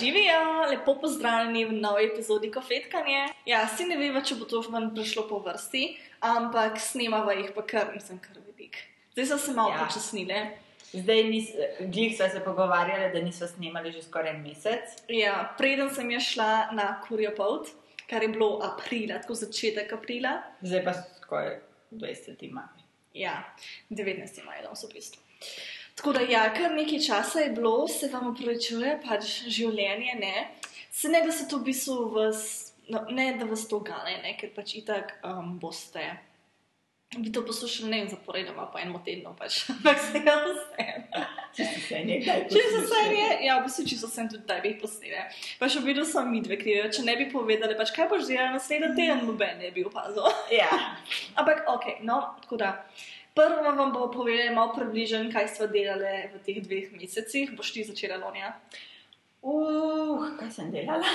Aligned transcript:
živijo, 0.00 0.40
lepo 0.66 0.94
pozdravljeni 0.96 1.64
v 1.64 1.72
novi 1.74 2.04
epizodi 2.06 2.50
Kofetkanje. 2.50 3.26
Ja, 3.46 3.66
si 3.68 3.84
ne 3.84 3.96
veva, 3.96 4.22
če 4.22 4.34
bo 4.34 4.44
to 4.44 4.60
ven 4.62 4.90
prišlo 4.90 5.26
po 5.26 5.38
vrsti, 5.38 5.84
ampak 6.22 6.78
snemava 6.80 7.32
jih 7.34 7.52
pa 7.52 7.62
kar, 7.64 7.92
mislim, 7.94 8.18
kar 8.18 8.36
velik. 8.40 8.76
Zdaj 9.12 9.26
so 9.26 9.38
se 9.38 9.52
malo 9.52 9.70
Ja. 9.70 9.78
počasnile. 9.80 10.40
Zdaj, 10.92 11.20
glih 11.86 12.16
smo 12.16 12.28
se 12.28 12.40
pogovarjali, 12.40 13.12
da 13.12 13.20
nismo 13.20 13.46
snemali 13.46 13.92
že 13.92 14.02
skoraj 14.02 14.32
mesec. 14.34 14.96
Ja, 15.08 15.54
preden 15.56 15.90
sem 15.90 16.10
jaz 16.10 16.22
šla 16.24 16.48
na 16.72 17.00
kurjo 17.00 17.30
pot, 17.36 17.68
kar 18.06 18.22
je 18.22 18.28
bilo 18.28 18.58
aprila, 18.60 19.20
tako 19.20 19.34
začetek 19.36 19.92
aprila, 19.92 20.40
Zdaj 20.62 20.84
pa 20.84 20.92
skoraj 21.16 21.60
20 21.92 22.50
maj. 22.50 22.64
ja, 23.14 23.36
19. 23.90 24.16
maja, 24.44 24.62
da 24.62 24.74
so 24.74 24.86
v 24.86 24.94
bistvu. 24.94 25.22
Tako 26.00 26.12
da, 26.12 26.20
ja, 26.20 26.46
kar 26.54 26.72
nekaj 26.72 26.98
časa 27.04 27.40
je 27.40 27.50
bilo, 27.52 27.88
se 27.88 28.08
vam 28.08 28.30
upravičuje, 28.30 28.94
pač 29.04 29.34
življenje, 29.52 30.14
ne. 30.16 30.46
Se 30.88 31.10
ne, 31.12 31.20
da 31.26 31.32
se 31.32 31.44
to 31.48 31.58
v 31.60 31.66
bistvu 31.66 32.06
vas, 32.14 32.40
no, 32.88 33.02
ne, 33.12 33.34
da 33.36 33.44
vas 33.44 33.66
to 33.68 33.82
gane, 33.84 34.14
ne, 34.22 34.32
ker 34.40 34.48
pač 34.56 34.78
itak 34.80 35.18
um, 35.28 35.58
boste. 35.60 36.06
Vi 37.18 37.34
to 37.34 37.42
poslušali, 37.44 37.90
ne 37.90 38.00
vem, 38.00 38.08
zaporedoma 38.14 38.64
po 38.72 38.80
enem 38.80 38.96
tednu, 39.04 39.34
pač, 39.36 39.60
ampak 39.74 40.00
se 40.06 40.24
ga 40.24 40.38
vse. 40.46 40.88
Če 41.58 41.68
se 41.68 42.02
nekaj 42.08 42.46
Če 42.48 42.64
so 42.72 42.82
serije, 42.94 43.28
ja, 43.44 43.60
v 43.60 43.68
bistvu, 43.68 43.86
če 43.92 44.00
so 44.00 44.08
sem 44.08 44.32
tudi 44.32 44.48
tebi 44.48 44.72
posnele. 44.80 45.28
Pa 45.60 45.68
še 45.68 45.84
videl 45.84 46.08
sem 46.08 46.32
mi 46.32 46.40
dve 46.40 46.56
krive, 46.64 46.88
če 46.96 47.04
ne 47.04 47.20
bi 47.20 47.28
povedali, 47.28 47.76
pač 47.76 47.92
kaj 47.92 48.08
boš 48.08 48.24
delal 48.32 48.54
naslednji 48.56 48.94
teden, 48.96 49.26
noben 49.28 49.60
ne 49.60 49.68
bi 49.76 49.84
opazil. 49.84 50.32
Ja, 50.56 50.72
Ampak, 51.44 51.66
ok, 51.76 51.98
no, 52.08 52.22
tako 52.40 52.64
da. 52.64 52.76
Prvo 53.34 53.62
vam 53.62 53.92
bo 53.92 54.10
povedal, 54.10 54.54
malo 54.54 54.74
približen, 54.74 55.30
kaj 55.32 55.48
smo 55.54 55.66
delali 55.70 56.30
v 56.34 56.40
teh 56.44 56.58
dveh 56.62 56.90
mesecih. 56.98 57.54
Boš 57.56 57.72
ti 57.72 57.84
začela, 57.86 58.18
Lonja? 58.18 58.56
uh, 59.42 60.36
kaj 60.38 60.50
sem 60.50 60.70
delala? 60.74 61.06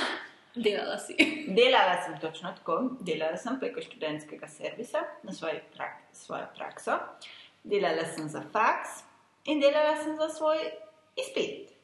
Delala 0.56 0.98
si. 0.98 1.16
Delala 1.52 2.00
sem 2.06 2.16
točno 2.22 2.54
tako, 2.56 2.96
delala 3.04 3.38
sem 3.38 3.60
preko 3.60 3.84
študentskega 3.84 4.48
servisa 4.48 5.04
na 5.24 5.36
svoji 5.36 5.60
prak 5.76 6.00
svojo 6.16 6.48
prakso, 6.56 6.96
delala 7.64 8.06
sem 8.08 8.30
za 8.32 8.42
faks 8.54 9.04
in 9.46 9.60
delala 9.60 9.98
sem 10.00 10.16
za 10.16 10.30
svoj 10.32 10.64
izpit. 11.20 11.75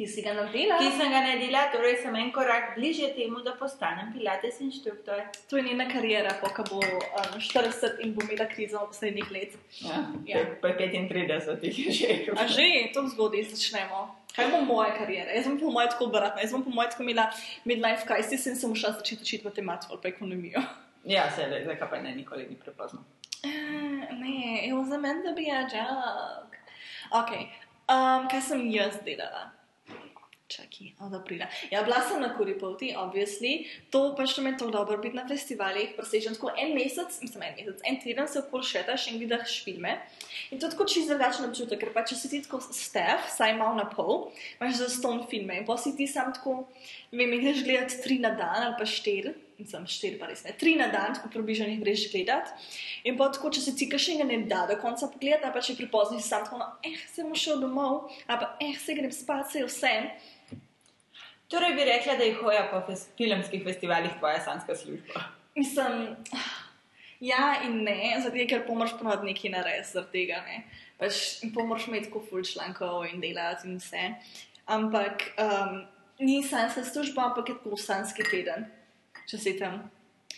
Ki 0.00 0.06
si 0.08 0.22
ga 0.24 0.32
naredila? 0.32 0.78
Ki 0.80 0.90
sem 0.96 1.10
ga 1.12 1.18
naredila, 1.20 1.66
torej 1.68 1.98
sem 2.00 2.14
en 2.16 2.30
korak 2.32 2.70
bližje 2.72 3.10
temu, 3.12 3.42
da 3.44 3.52
postanem 3.52 4.06
pilates 4.14 4.56
inštruktor. 4.64 5.18
To 5.50 5.58
je 5.58 5.64
njena 5.66 5.84
karijera, 5.90 6.30
po 6.40 6.48
ko 6.56 6.64
bo 6.70 6.78
um, 6.80 7.34
40 7.36 8.00
in 8.00 8.14
bo 8.16 8.24
imela 8.24 8.46
krizo 8.48 8.80
v 8.80 8.94
naslednjih 8.94 9.28
let. 9.34 9.58
Ja, 9.84 9.98
Ja. 10.30 10.46
Pa 10.62 10.72
35 10.78 11.66
jih 11.68 11.82
je 11.84 11.92
že. 11.98 12.16
A 12.32 12.46
že, 12.48 12.70
to 12.94 13.04
zgodaj 13.12 13.44
začnemo. 13.52 14.00
Kaj 14.32 14.48
bo 14.54 14.62
moja 14.64 14.96
karijera? 14.96 15.36
Jaz 15.36 15.52
bom 15.52 15.60
po 15.60 15.74
mojem 15.76 15.92
tako 15.92 16.08
obratna. 16.08 16.40
Jaz 16.40 16.56
bom 16.56 16.64
po 16.64 16.72
mojem 16.72 16.96
tako 16.96 17.04
imela 17.04 17.28
midlife 17.68 18.08
crisis 18.08 18.46
in 18.46 18.56
sem 18.56 18.74
šla 18.74 18.96
začeti 18.96 19.22
učiti 19.22 19.44
matematiko 19.44 19.92
ali 19.92 20.02
pa 20.02 20.08
ekonomijo. 20.08 20.64
Ja, 21.04 21.28
se 21.30 21.44
le, 21.46 21.60
zakaj 21.68 21.90
pa 21.90 22.00
ne, 22.00 22.16
nikoli 22.16 22.48
ni 22.48 22.56
prepozno. 22.56 23.04
Uh, 23.44 24.08
ne, 24.16 24.64
it 24.64 24.72
was 24.72 24.88
meant 24.88 25.24
to 25.28 25.36
be 25.36 25.52
a 25.52 25.68
joke. 25.68 26.56
Ok, 27.12 27.36
um, 27.84 28.28
kaj 28.32 28.40
sem 28.48 28.70
jaz 28.72 28.96
delala? 29.04 29.59
Čakaj, 30.50 30.88
od 31.06 31.14
aprila. 31.14 31.46
Ja, 31.70 31.84
bila 31.86 32.00
sem 32.02 32.18
na 32.18 32.32
Kuripoti, 32.34 32.90
obvisli. 32.98 33.68
To 33.94 34.16
pač 34.18 34.34
to 34.34 34.42
mi 34.42 34.50
je 34.50 34.58
tako 34.58 34.70
dobro 34.74 34.96
biti 34.98 35.14
na 35.14 35.22
festivalih. 35.28 35.92
Presežem 35.94 36.34
tako 36.34 36.50
en 36.58 36.74
mesec, 36.74 37.20
mislim 37.22 37.44
en 37.46 37.54
mesec, 37.54 37.84
en 37.86 38.00
teden 38.02 38.28
se 38.28 38.42
okol 38.42 38.64
šetaš 38.66 39.06
in 39.12 39.20
vidiš 39.22 39.60
filme. 39.64 39.94
In 40.50 40.58
to 40.58 40.66
je 40.66 40.74
tako 40.74 40.88
čisto 40.90 41.14
drugačen 41.14 41.46
občutek, 41.46 41.78
ker 41.78 41.92
pa 41.94 42.02
če 42.02 42.18
si 42.18 42.32
ti 42.32 42.42
tako 42.42 42.58
stef, 42.66 43.30
saj 43.30 43.54
malo 43.60 43.78
na 43.78 43.86
pol, 43.86 44.32
imaš 44.58 44.82
za 44.82 44.88
ston 44.90 45.22
filme 45.30 45.60
in 45.60 45.68
pa 45.68 45.78
si 45.78 45.94
ti 45.96 46.10
sam 46.10 46.34
tako, 46.34 46.64
vem, 47.12 47.36
greš 47.40 47.64
gledati 47.64 48.02
tri 48.02 48.18
na 48.18 48.34
dan 48.34 48.66
ali 48.66 48.74
pa 48.78 48.86
štiri. 48.86 49.34
Sem 49.68 49.84
štiri, 49.84 50.16
pa 50.16 50.24
res 50.30 50.40
ne. 50.46 50.54
Tri 50.56 50.72
na 50.78 50.86
dan, 50.88 51.12
tako 51.12 51.28
približno 51.34 51.66
jih 51.68 51.82
greš 51.82 52.06
gledati. 52.12 52.54
In 53.04 53.18
pa 53.18 53.28
tako, 53.28 53.50
če 53.52 53.60
se 53.60 53.74
ti 53.76 53.90
kašnega 53.92 54.24
ne 54.24 54.38
da 54.48 54.62
do 54.70 54.78
konca 54.80 55.10
pogledati, 55.12 55.52
pa 55.52 55.60
če 55.60 55.76
pripozni 55.76 56.20
si 56.20 56.30
sam 56.30 56.46
tako, 56.46 56.62
no, 56.62 56.68
eh, 56.86 56.96
se 57.12 57.26
bom 57.26 57.36
šel 57.36 57.60
domov, 57.60 58.06
ali 58.26 58.40
pa 58.40 58.54
eh, 58.64 58.78
se 58.80 58.96
grem 58.96 59.12
spat, 59.12 59.50
se 59.52 59.60
je 59.60 59.68
vse. 59.68 59.92
Torej 61.50 61.74
bi 61.76 61.84
rekla, 61.84 62.16
da 62.16 62.24
je 62.24 62.38
hoja 62.40 62.64
po 62.70 62.80
fes 62.86 63.08
filmskih 63.18 63.64
festivalih 63.66 64.16
tvoja 64.18 64.40
sanska 64.40 64.76
služba. 64.80 65.26
Mislim, 65.58 66.16
ja 67.20 67.60
in 67.66 67.82
ne, 67.84 68.16
zato 68.24 68.48
ker 68.48 68.64
pomoč 68.66 68.94
ponovadi 68.96 69.32
nekaj 69.32 69.52
narediti 69.58 69.92
zaradi 69.92 70.12
tega. 70.14 70.40
Ne. 70.46 70.62
Pač, 71.00 71.40
in 71.44 71.52
pomoč 71.52 71.88
imeti 71.88 72.08
tako 72.08 72.22
ful 72.24 72.44
člankov 72.46 73.04
in 73.10 73.20
delati 73.20 73.68
in 73.68 73.80
vse. 73.80 74.12
Ampak 74.70 75.32
um, 75.36 75.82
ni 76.20 76.42
sanska 76.42 76.84
služba, 76.84 77.24
ampak 77.24 77.48
je 77.48 77.54
tako 77.54 77.76
sanski 77.76 78.22
teden, 78.24 78.66
če 79.26 79.38
si 79.38 79.56
tam. 79.58 79.90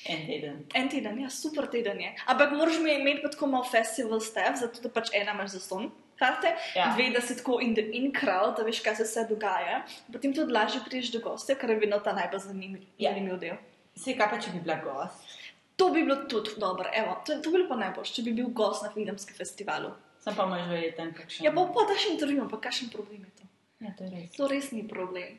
En 0.04 0.24
teden. 0.26 0.64
En 0.74 0.88
teden, 0.88 1.18
ja, 1.20 1.28
super 1.30 1.66
teden 1.70 2.00
je. 2.00 2.14
Ampak 2.26 2.50
moraš 2.52 2.80
mi 2.80 2.94
imeti 2.94 3.22
pa 3.22 3.28
tako 3.28 3.46
malo 3.46 3.64
festival 3.64 4.20
stav, 4.20 4.56
zato 4.58 4.80
da 4.82 4.88
pač 4.90 5.12
ena 5.14 5.30
imaš 5.32 5.50
za 5.50 5.60
ston. 5.60 5.90
Karte, 6.18 6.50
ja. 6.76 6.88
Dve, 6.94 7.10
da 7.10 7.20
si 7.20 7.36
tako 7.36 7.60
in 7.60 7.74
the 7.74 7.82
in 7.92 8.12
crowd, 8.12 8.56
da 8.56 8.62
veš, 8.62 8.80
kaj 8.80 8.96
se 8.96 9.04
vse 9.04 9.24
dogaja. 9.28 9.82
Potem 10.12 10.34
tudi 10.34 10.52
lažje 10.52 10.80
prideš 10.84 11.12
do 11.12 11.20
gostja, 11.20 11.54
kar 11.54 11.70
je 11.70 11.76
vedno 11.76 11.98
ta 11.98 12.12
najbolj 12.12 12.38
zanimiv, 12.40 12.82
Ja. 12.98 13.10
zanimiv 13.10 13.38
del. 13.38 13.56
Se 13.96 14.14
kaj 14.16 14.30
pa, 14.30 14.38
če 14.40 14.50
bi 14.52 14.60
bila 14.60 14.76
gost? 14.82 15.38
To 15.76 15.88
bi 15.90 16.02
bilo 16.02 16.16
tudi 16.28 16.50
dobro, 16.58 16.90
evo, 16.94 17.16
to, 17.26 17.38
to 17.38 17.50
bi 17.50 17.58
bilo 17.58 17.68
pa 17.68 17.76
najboljše, 17.76 18.14
če 18.14 18.22
bi 18.22 18.32
bil 18.32 18.50
gost 18.54 18.82
na 18.82 18.90
filmskem 18.90 19.36
festivalu. 19.36 19.90
Sem 20.22 20.34
pa 20.34 20.46
možno 20.46 20.74
je 20.78 20.92
tam 20.94 21.10
kakšen. 21.14 21.46
Ja, 21.46 21.52
pa 21.52 21.64
pa 21.66 21.86
daš 21.88 22.06
intervju, 22.10 22.44
pa 22.50 22.60
kakšen 22.60 22.90
problem 22.92 23.24
je 23.24 23.30
to? 23.40 23.48
Ja, 23.80 23.94
to 23.98 24.04
je 24.04 24.10
res. 24.10 24.36
To 24.36 24.48
res 24.50 24.70
ni 24.70 24.82
problem. 24.88 25.38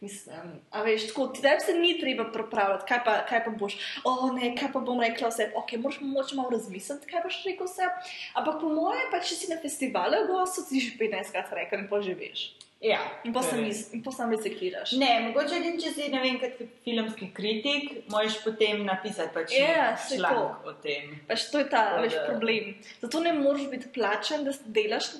Mislim, 0.00 0.52
a 0.70 0.82
veš, 0.82 1.08
tako, 1.08 1.26
ti 1.34 1.42
tebi 1.42 1.60
se 1.60 1.72
ni 1.74 1.96
treba 2.00 2.24
pripravljati, 2.32 2.86
kaj 2.88 3.00
pa, 3.04 3.16
kaj 3.28 3.44
pa 3.44 3.50
boš, 3.50 3.74
o 4.04 4.12
oh, 4.12 4.32
ne, 4.34 4.52
kaj 4.56 4.72
pa 4.72 4.80
bom 4.80 5.00
rekla 5.00 5.28
vse, 5.28 5.50
ok, 5.58 5.72
moraš 5.82 6.00
moče 6.00 6.38
malo 6.38 6.50
razmisliti, 6.54 7.06
kaj 7.10 7.24
boš 7.24 7.40
rekel 7.46 7.66
vse, 7.66 7.88
ampak 8.34 8.60
po 8.60 8.70
mojem, 8.70 9.10
pa 9.10 9.20
če 9.20 9.34
si 9.34 9.50
na 9.50 9.58
festivalu, 9.62 10.24
gosto 10.30 10.62
si 10.62 10.80
že 10.80 10.94
15 10.98 11.34
krat 11.34 11.52
rekel 11.52 11.84
in 11.84 11.88
pa 11.90 12.00
že 12.00 12.14
veš. 12.14 12.46
Ja, 12.80 13.00
In 13.26 13.32
pa 13.34 13.40
to 13.42 13.46
je 13.46 13.50
sam 13.50 13.64
res. 13.64 13.78
iz- 13.78 13.94
in 13.94 14.02
pa 14.06 14.12
sam 14.14 14.30
recikliraš. 14.30 14.92
Ne, 15.02 15.08
mogoče 15.26 15.56
edin, 15.56 15.80
če 15.82 15.90
si 15.90 16.08
ne 16.12 16.20
vem, 16.22 16.36
kot 16.38 16.60
filmski 16.84 17.26
kritik, 17.34 18.06
moraš 18.06 18.36
potem 18.44 18.84
napisati 18.86 19.34
pač 19.34 19.50
Ja, 19.56 19.96
saj 19.98 20.18
članek 20.20 20.66
o 20.66 20.72
tem. 20.78 21.16
Pač 21.26 21.48
to 21.50 21.58
je 21.58 21.66
ta 21.68 21.98
veš, 21.98 22.14
problem. 22.28 22.76
Zato 23.00 23.20
ne 23.20 23.32
moreš 23.32 23.66
biti 23.72 23.90
plačen, 23.90 24.44
da 24.46 24.54
delaš. 24.64 25.10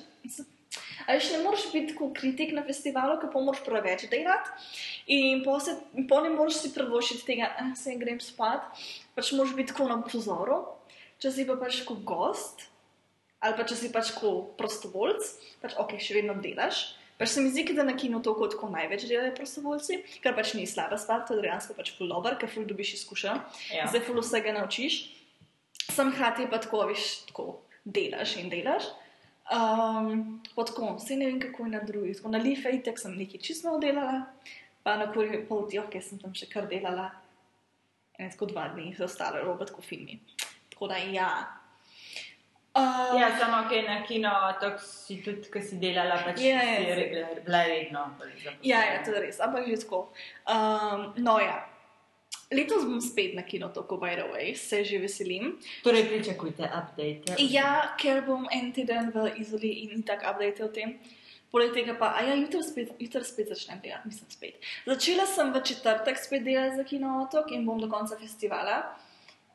A 1.07 1.15
veš, 1.15 1.31
ne 1.35 1.43
moreš 1.43 1.69
biti 1.73 1.93
tako 1.93 2.09
kritik 2.15 2.51
na 2.55 2.63
festivalu, 2.67 3.19
ker 3.21 3.31
pa 3.33 3.41
moraš 3.43 3.61
preveč 3.65 4.07
delati. 4.11 4.51
In 5.15 5.43
po, 5.45 5.59
se, 5.63 5.77
po 6.09 6.19
ne 6.25 6.33
moreš 6.33 6.63
si 6.63 6.73
privoščiti 6.75 7.25
tega, 7.27 7.51
da 7.59 7.71
se 7.79 7.95
grem 7.99 8.19
spat. 8.23 8.67
Pač 9.15 9.31
moraš 9.37 9.55
biti 9.57 9.71
tako 9.73 9.89
na 9.91 10.01
pozoru. 10.03 10.61
Če 11.19 11.31
si 11.35 11.47
pa 11.47 11.57
pač 11.59 11.81
kot 11.87 12.03
gost, 12.07 12.63
ali 13.43 13.55
pa 13.57 13.65
če 13.67 13.75
si 13.75 13.89
pač 13.91 14.13
kot 14.15 14.55
prostovoljc, 14.59 15.33
pač 15.63 15.75
ok, 15.79 15.97
še 15.99 16.15
vedno 16.19 16.37
delaš. 16.39 16.95
Pač 17.19 17.33
se 17.33 17.41
mi 17.43 17.51
zdi, 17.51 17.65
da 17.75 17.83
na 17.83 17.97
kinu 17.99 18.21
to 18.23 18.31
kot 18.39 18.55
največ 18.63 19.03
delajo 19.09 19.33
prostovoljci, 19.35 19.97
kar 20.23 20.37
pač 20.37 20.53
ni 20.55 20.63
slaba 20.63 20.95
stvar, 20.95 21.25
to 21.27 21.35
je 21.35 21.43
dejansko 21.43 21.75
pač 21.75 21.91
full 21.97 22.07
dobro, 22.07 22.37
ker 22.39 22.47
full 22.47 22.67
dobiš 22.67 22.93
izkušenj 23.01 23.41
Ja. 23.75 23.89
zdaj 23.91 24.05
ful 24.07 24.21
vsega 24.23 24.55
naučiš. 24.55 25.01
Sam 25.91 26.13
hkrati 26.13 26.47
pa 26.47 26.61
tako, 26.63 26.85
veš, 26.87 27.25
tako 27.27 27.59
delaš 27.83 28.37
in 28.39 28.47
delaš. 28.53 28.87
Um, 29.49 30.41
pa 30.55 30.63
tako, 30.63 30.95
vse 30.99 31.15
ne 31.17 31.25
vem, 31.25 31.39
kako 31.41 31.63
je 31.65 31.69
na 31.69 31.79
drugih. 31.83 32.17
Tako, 32.17 32.29
na 32.29 32.37
Life 32.37 32.69
itek 32.69 32.99
sem 32.99 33.15
nekaj 33.17 33.41
čisto 33.41 33.77
delala, 33.81 34.21
pa 34.83 34.97
na 34.97 35.07
kuri 35.13 35.41
poti, 35.49 35.79
ok, 35.81 35.97
sem 36.01 36.19
tam 36.21 36.35
še 36.37 36.45
kar 36.51 36.67
delala. 36.69 37.09
En 38.19 38.29
tako 38.29 38.45
dva 38.51 38.67
dni, 38.75 38.91
za 38.97 39.05
ostale 39.07 39.41
robe, 39.41 39.65
tako 39.65 39.81
filmi. 39.81 40.19
Tako 40.69 40.87
da 40.91 40.97
ja. 40.97 41.29
Uh, 42.75 43.17
Ja, 43.19 43.31
samo 43.39 43.63
ok, 43.65 43.71
na 43.87 44.03
kino, 44.05 44.29
tako 44.61 44.77
si 44.83 45.17
tudi, 45.23 45.49
ko 45.49 45.61
si 45.61 45.79
delala, 45.81 46.19
pač 46.23 46.43
Ja, 46.45 46.59
si 46.61 46.85
re- 46.85 47.07
bila 47.45 47.63
zaposlena. 47.65 48.57
Ja, 48.61 48.83
ja, 48.85 48.99
to 49.03 49.15
je 49.15 49.21
res, 49.25 49.39
ampak 49.41 49.65
že 49.67 49.79
tako. 49.81 50.03
Um, 50.45 51.13
no, 51.17 51.39
ja. 51.41 51.57
Letos 52.49 52.81
bom 52.85 53.01
spet 53.01 53.35
na 53.37 53.43
kino, 53.45 53.69
tako 53.69 53.99
by 54.01 54.15
the 54.17 54.25
way, 54.33 54.55
se 54.57 54.83
že 54.83 54.97
veselim. 54.97 55.59
Torej, 55.83 56.07
pričakujte 56.09 56.65
update. 56.65 57.37
Ja, 57.37 57.93
ker 58.01 58.23
bom 58.25 58.47
en 58.51 58.71
teden 58.73 59.11
v 59.13 59.29
izoli 59.37 59.69
in 59.85 60.01
tako 60.03 60.31
update 60.31 60.63
o 60.65 60.67
tem. 60.73 60.97
Poleg 61.53 61.73
tega 61.73 61.93
pa, 61.97 62.13
a 62.17 62.21
ja, 62.25 62.33
jutri 62.37 62.61
spet, 62.65 62.89
jutri 63.01 63.25
spet 63.25 63.49
začnem 63.49 63.79
delati, 63.81 64.09
mislim 64.09 64.29
spet. 64.29 64.65
Začela 64.85 65.25
sem 65.25 65.53
v 65.53 65.61
četrtek 65.65 66.17
spet 66.17 66.43
delati 66.45 66.77
za 66.77 66.83
Kino 66.83 67.21
Otok 67.23 67.51
in 67.51 67.65
bom 67.65 67.81
do 67.81 67.89
konca 67.89 68.17
festivala. 68.17 68.81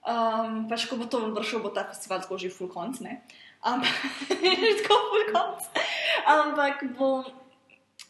Um, 0.07 0.67
pač, 0.69 0.87
ko 0.91 0.99
bo 0.99 1.07
to 1.11 1.23
vršil, 1.35 1.63
bo 1.63 1.71
ta 1.75 1.87
festival 1.89 2.23
že 2.39 2.51
full 2.51 2.71
konc, 2.71 2.99
ne? 3.01 3.23
Ampak, 3.63 3.95
tako 4.83 4.99
full 5.11 5.27
konc. 5.35 5.67
Ampak 6.27 6.83
bom, 6.99 7.27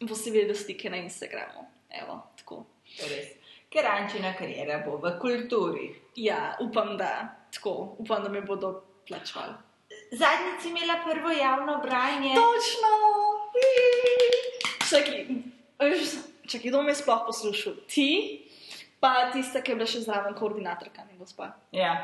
bo 0.00 0.14
si 0.16 0.32
videl 0.32 0.56
slike 0.56 0.92
na 0.92 1.00
Instagramu. 1.04 1.68
Evo, 1.88 2.20
tako. 2.40 2.64
Res. 3.00 3.43
Ker 3.74 3.86
Ančina 3.90 4.30
karijera 4.38 4.78
bo 4.86 5.00
v 5.02 5.16
kulturi. 5.18 5.88
Ja, 6.16 6.56
upam, 6.60 6.96
da 6.96 7.34
tako, 7.50 7.96
upam, 7.98 8.22
da 8.22 8.28
me 8.28 8.40
bodo 8.40 8.70
plačevali. 9.08 9.54
Zadnjič 10.12 10.62
si 10.62 10.68
imela 10.68 11.00
prvo 11.04 11.30
javno 11.30 11.80
branje. 11.82 12.34
Točno! 12.38 12.92
Čakaj, 14.90 15.26
Če 16.46 16.60
kdo 16.60 16.84
me 16.84 16.92
je 16.92 17.00
sploh 17.00 17.24
poslušal, 17.26 17.74
ti, 17.88 18.08
pa 19.00 19.30
tista, 19.32 19.62
ki 19.64 19.72
je 19.72 19.78
bila 19.80 19.88
še 19.88 20.04
zraven 20.04 20.36
koordinatorka, 20.36 21.06
ne 21.08 21.16
gospa. 21.18 21.54
Ja. 21.74 21.96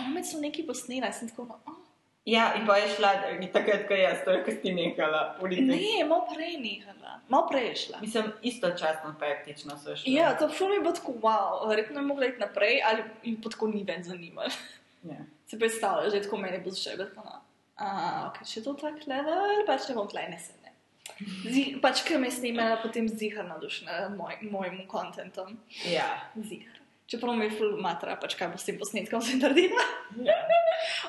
Ome 0.00 0.24
so 0.24 0.40
neki 0.40 0.64
posnela, 0.66 1.12
sem 1.12 1.28
tako, 1.28 1.44
no, 1.52 1.58
oh, 1.68 1.81
ja, 2.24 2.54
in 2.54 2.66
pa 2.66 2.76
je 2.76 2.88
šla, 2.96 3.12
takrat, 3.52 3.86
ko 3.88 3.94
jaz, 3.98 4.22
to 4.24 4.34
je, 4.36 4.42
ko 4.46 4.54
si 4.54 4.72
nehala 4.74 5.22
ne, 5.42 6.04
malo 6.08 6.26
prej 6.30 6.56
nehala, 6.62 7.18
malo 7.28 7.48
prej 7.50 7.68
je 7.68 7.74
šla. 7.86 8.00
Mislim, 8.00 8.32
istočasno 8.42 9.14
praktično 9.18 9.78
so 9.78 9.96
šli. 9.96 10.14
Ja, 10.14 10.32
to 10.38 10.48
ful 10.48 10.70
mi 10.70 10.80
bo 10.84 10.92
tako, 10.92 11.16
wow, 11.22 11.68
verjetno 11.68 12.00
je 12.00 12.06
mogla 12.06 12.30
iti 12.30 12.40
naprej, 12.40 12.82
ali 12.86 13.04
jih 13.22 13.38
pa 13.42 13.50
tako 13.50 13.72
ni 13.74 13.84
več 13.88 14.06
zanimalo. 14.10 14.50
Ja. 15.02 15.18
Se 15.50 15.58
predstavljaš, 15.58 16.12
že 16.12 16.22
tako 16.28 16.38
meni 16.38 16.62
bo 16.62 16.74
še 16.74 16.94
vedno. 16.96 17.24
No. 17.26 17.40
A, 17.82 17.86
ok, 18.28 18.44
če 18.46 18.62
to 18.62 18.76
tak 18.78 19.02
level, 19.10 19.64
pač 19.66 19.88
ne 19.90 19.96
bom 19.98 20.06
tlej 20.10 20.28
ne 20.30 20.38
sedne. 20.38 20.70
Zdi, 21.42 21.64
pač, 21.82 22.04
ker 22.06 22.20
me 22.22 22.30
snimala, 22.30 22.78
potem 22.82 23.08
zihar 23.10 23.48
navdušena 23.48 24.04
nad 24.04 24.14
moj, 24.16 24.38
mojim 24.52 24.84
kontentom. 24.90 25.56
Ja. 25.90 26.06
Zihar. 26.38 26.78
Čeprav 27.10 27.34
mi 27.36 27.48
je 27.48 27.56
ful 27.58 27.74
matra, 27.82 28.14
pač 28.20 28.36
kaj 28.38 28.52
bo 28.54 28.60
s 28.60 28.68
tem 28.68 28.78
posnetkom 28.80 29.24
se 29.24 29.36
naredila. 29.40 29.82
ja. 30.28 30.38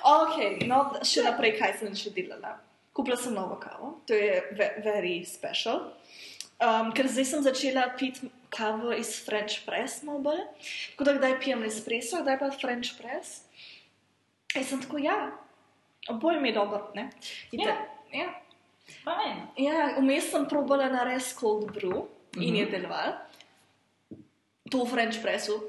Ok, 0.04 0.38
no, 0.68 0.78
še 1.04 1.24
naprej, 1.24 1.58
kaj 1.60 1.74
sem 1.80 1.96
še 1.96 2.10
delala. 2.12 2.58
Kupila 2.94 3.18
sem 3.18 3.34
novo 3.34 3.56
kavo, 3.58 4.00
to 4.06 4.14
je 4.14 4.42
ve 4.54 4.68
very 4.86 5.25
special. 5.25 5.92
Um, 6.62 6.92
ker 6.94 7.08
zdaj 7.10 7.25
sem 7.25 7.42
začela 7.44 7.88
piti 7.98 8.30
kavo 8.50 8.94
iz 8.94 9.25
French 9.25 9.66
press, 9.66 10.04
malo 10.04 10.20
bolj. 10.20 10.44
Tako 10.94 11.04
da 11.04 11.14
kdaj 11.18 11.40
pijem 11.42 11.64
espresso, 11.64 12.22
kdaj 12.22 12.38
pa 12.40 12.52
French 12.52 12.94
press. 13.00 13.42
In 14.56 14.64
sem 14.64 14.80
tako, 14.80 15.02
ja, 15.02 15.31
oboje 16.08 16.40
mi 16.40 16.50
je 16.50 16.54
dobro, 16.54 16.92
ne? 16.96 17.10
In 17.52 17.60
Ja. 17.66 17.76
ja. 18.14 18.30
Fajn. 19.04 19.38
Ja, 19.58 19.96
vmes 19.98 20.30
sem 20.30 20.46
probala 20.46 20.90
narediti 20.90 21.34
cold 21.36 21.72
brew 21.74 22.06
in 22.36 22.54
Mhm. 22.54 22.56
je 22.56 22.66
deloval. 22.68 23.14
To 24.69 24.84
v 24.86 24.90
French 24.90 25.22
pressu, 25.22 25.64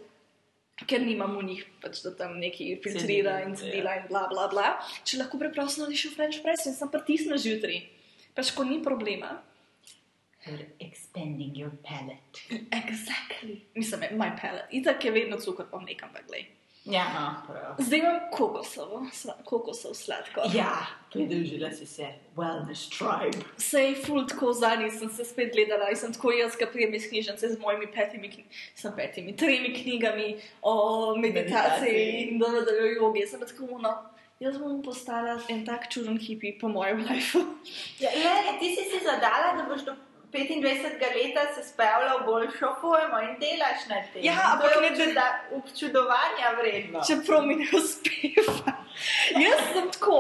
ker 0.83 1.01
nimam 1.07 1.37
v 1.39 1.47
njih, 1.49 1.63
pač 1.83 2.03
da 2.03 2.11
tam 2.19 2.39
neki 2.43 2.75
filtrira 2.83 3.41
in 3.47 3.55
Cedila, 3.55 3.71
cedila 3.71 3.97
in 4.01 4.07
bla 4.11 4.27
bla 4.31 4.49
bla. 4.51 4.69
Če 5.07 5.23
lahko 5.23 5.39
preprosto 5.39 5.85
narediš 5.85 6.11
v 6.11 6.15
French 6.19 6.43
pressu 6.43 6.73
in 6.73 6.79
sem 6.79 6.91
pritisnila 6.91 7.39
zjutraj. 7.39 7.79
Pač 8.35 8.51
ko 8.57 8.67
ni 8.67 8.81
problema. 8.83 9.39
You're 10.45 10.67
expanding 10.83 11.55
your 11.57 11.73
palate. 11.87 12.43
Exactly. 12.69 13.63
Mislim, 13.79 14.03
my 14.19 14.35
palate. 14.37 14.69
Itak 14.77 15.05
je 15.05 15.15
vedno 15.15 15.39
cukor 15.41 15.71
pa 15.71 15.81
nekam, 15.81 16.13
pa 16.13 16.21
glej. 16.27 16.51
Ja, 16.85 17.05
no, 17.15 17.35
prav. 17.47 17.75
Zdaj 17.79 17.99
imam 17.99 18.17
kokosovo, 18.33 19.07
kokosov 19.45 19.95
sladko. 19.95 20.41
Ja, 20.55 20.87
pridružila 21.13 21.71
si 21.71 21.87
se 21.87 22.07
Wellness 22.37 22.91
Tribe. 22.93 23.45
Sej 23.57 23.95
ful 24.05 24.27
tako 24.29 24.53
zadnji 24.53 24.91
sem 24.91 25.09
se 25.11 25.25
spet 25.25 25.53
gledala 25.55 25.89
in 25.91 25.97
sem 25.97 26.13
tako 26.13 26.33
jaz, 26.37 26.57
ki 26.61 26.67
prijem 26.73 26.95
iz 26.95 27.09
knjižnice 27.09 27.49
z 27.49 27.61
mojimi 27.61 27.89
petimi, 27.93 28.31
sem 28.75 28.93
petimi, 28.97 29.37
tremi 29.37 29.73
knjigami 29.75 30.37
o 30.63 31.17
meditaciji 31.17 31.93
Meditaciji. 31.93 32.29
in 32.31 32.39
da 32.39 32.53
nadaljujo 32.53 32.95
jogi. 32.95 33.27
Sem 33.27 33.41
pa 33.41 33.47
tako, 33.47 33.79
no, 33.81 33.95
jaz 34.41 34.59
bom 34.59 34.83
postala 34.83 35.39
en 35.49 35.65
tak 35.67 35.89
čuden 35.89 36.19
hipi 36.21 36.59
po 36.61 36.69
mojem 36.69 37.01
lifeu. 37.09 37.47
Ja, 38.01 38.11
le, 38.13 38.59
ti 38.61 38.75
si 38.77 38.91
si 38.91 39.05
zadala, 39.05 39.57
da 39.57 39.69
boš 39.69 39.89
do 39.89 39.97
25 40.35 40.99
leta 41.15 41.55
se 41.55 41.63
spravila 41.63 42.17
v 42.17 42.27
boljšo 42.27 42.71
formo 42.81 43.19
in 43.23 43.37
delaš 43.39 43.87
na 43.89 44.03
tem. 44.13 44.25
Ja, 44.25 44.35
ampak 44.53 44.71
je 44.75 44.81
ne- 44.81 44.91
občuda, 44.91 45.27
občudovanja 45.53 46.49
vredno. 46.59 47.01
Čeprav 47.07 47.47
mi 47.47 47.55
ne 47.55 47.67
uspeva. 47.73 48.73
Jaz 49.35 49.61
sem 49.73 49.91
tako, 49.91 50.19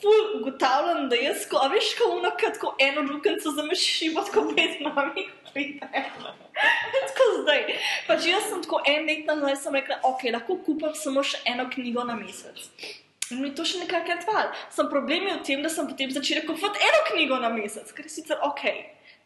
ful 0.00 0.20
ugotavljam, 0.38 1.08
da 1.08 1.16
jaz, 1.16 1.46
ko, 1.46 1.56
a 1.56 1.68
veš, 1.68 1.94
ko 1.94 2.10
ono, 2.12 2.30
kad 2.40 2.54
tako 2.54 2.76
eno 2.78 3.02
luknjico 3.02 3.50
zamešiš, 3.50 4.14
pa 4.14 4.24
tako 4.24 4.52
pet 4.56 4.80
mami 4.80 5.26
pride. 5.52 5.88
tako 7.08 7.24
zdaj. 7.42 7.64
Pač 8.06 8.26
jaz 8.26 8.48
sem 8.48 8.62
tako 8.62 8.80
en 8.86 9.06
let 9.06 9.26
nazaj 9.26 9.56
sem 9.56 9.74
rekla, 9.74 9.98
ok, 10.04 10.24
lahko 10.32 10.58
kupam 10.66 10.94
samo 10.94 11.22
še 11.22 11.42
eno 11.44 11.66
knjigo 11.70 12.04
na 12.04 12.14
mesec. 12.14 12.66
In 13.30 13.40
mi 13.42 13.48
je 13.48 13.54
to 13.54 13.64
še 13.64 13.78
nekako 13.78 14.06
kratval. 14.06 14.50
Sem 14.70 14.90
problem 14.90 15.26
je 15.26 15.34
v 15.34 15.42
tem, 15.42 15.62
da 15.62 15.68
sem 15.68 15.86
potem 15.86 16.10
začela 16.10 16.44
kupovati 16.46 16.78
eno 16.82 17.00
knjigo 17.08 17.38
na 17.42 17.48
mesec, 17.50 17.90
ker 17.92 18.06
je 18.06 18.10
sicer 18.10 18.38
ok. 18.42 18.62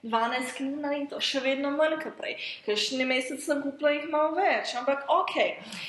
12 0.02 0.56
knjig 0.56 0.76
na 0.80 0.90
leto, 0.94 1.20
še 1.20 1.42
vedno 1.44 1.70
manj 1.74 1.98
kot 2.00 2.16
prej. 2.16 2.36
Kršni 2.64 3.04
mesec 3.04 3.42
sem 3.44 3.60
kupila 3.60 3.92
jih 3.92 4.06
malo 4.12 4.32
več, 4.38 4.72
ampak 4.80 5.04
ok. 5.12 5.34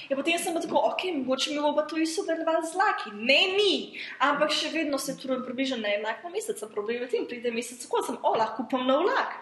In 0.09 0.19
potem 0.19 0.39
sem 0.41 0.55
pa 0.55 0.63
tako, 0.63 0.81
ok, 0.91 1.05
mogoče 1.21 1.53
mi 1.53 1.61
bo 1.63 1.71
pa 1.77 1.85
to 1.87 1.99
isto 2.01 2.25
delovalo 2.27 2.63
z 2.67 2.79
laki. 2.79 3.13
Ne, 3.15 3.41
ni, 3.55 3.75
ampak 4.19 4.51
še 4.51 4.73
vedno 4.75 4.99
se 4.99 5.15
trudim 5.19 5.45
približno 5.47 5.79
na 5.83 5.93
enak 5.99 6.25
na 6.25 6.31
mesec. 6.33 6.59
Problem 6.71 6.99
je 6.99 7.05
v 7.05 7.11
tem, 7.13 7.29
pride 7.29 7.53
mesec, 7.55 7.85
ko 7.87 8.03
sem, 8.03 8.17
o, 8.19 8.33
lahko 8.35 8.65
kupam 8.65 8.83
nov 8.87 9.07
lak. 9.07 9.39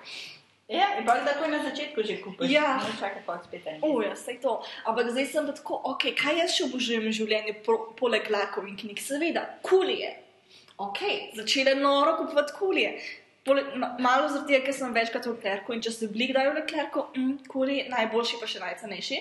Ja, 0.69 0.91
in 0.99 1.05
pa 1.05 1.15
takoj 1.25 1.49
na 1.49 1.63
začetku 1.65 2.03
že 2.05 2.19
kupiš. 2.21 2.51
Ja. 2.53 2.77
Ne 2.77 2.93
čakaj 2.93 3.23
pa 3.25 3.39
spet 3.41 3.65
en. 3.65 3.79
O, 3.81 4.03
ja, 4.05 4.13
sej 4.13 4.37
to. 4.37 4.59
Ampak 4.85 5.09
zdaj 5.09 5.25
sem 5.31 5.47
tako, 5.49 5.81
ok, 5.95 6.13
kaj 6.13 6.45
jaz 6.45 6.53
še 6.53 6.67
obožujem 6.69 7.09
v 7.09 7.13
življenju, 7.17 7.53
po, 7.65 7.77
poleg 7.97 8.29
lakov 8.29 8.69
in 8.69 8.77
knjig? 8.77 9.01
Seveda, 9.01 9.47
kulije. 9.65 10.13
Ok, 10.77 11.01
začela 11.33 11.73
noro 11.73 12.19
kupovati 12.21 12.53
kulije. 12.53 12.93
Malo 13.99 14.29
zaradi 14.29 14.53
tega, 14.53 14.65
ker 14.65 14.75
sem 14.75 14.93
večkrat 14.93 15.27
v 15.29 15.35
klerku 15.41 15.75
in 15.75 15.83
če 15.85 15.93
se 15.95 16.09
blik 16.11 16.33
dajo 16.35 16.53
v 16.55 16.63
klerku, 16.69 17.05
mm, 17.15 17.35
kulije, 17.51 17.87
najboljši 17.91 18.39
pa 18.41 18.49
še 18.49 18.61
najcenejši. 18.63 19.19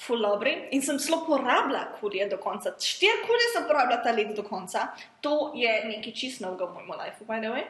Full 0.00 0.24
dobri. 0.24 0.54
In 0.76 0.82
sem 0.82 0.98
celo 0.98 1.22
porabila 1.26 1.82
kulije 2.00 2.28
do 2.30 2.38
konca. 2.40 2.72
Štiri 2.80 3.24
kulije 3.26 3.54
sem 3.54 3.66
porabila 3.68 4.00
ta 4.04 4.14
let 4.16 4.32
do 4.36 4.44
konca. 4.46 4.88
To 5.20 5.52
je 5.54 5.72
nekaj 5.88 6.14
čist 6.16 6.40
novega 6.40 6.70
v 6.70 6.80
mojem 6.80 7.02
lifeu, 7.02 7.26
by 7.28 7.40
the 7.40 7.52
way. 7.52 7.66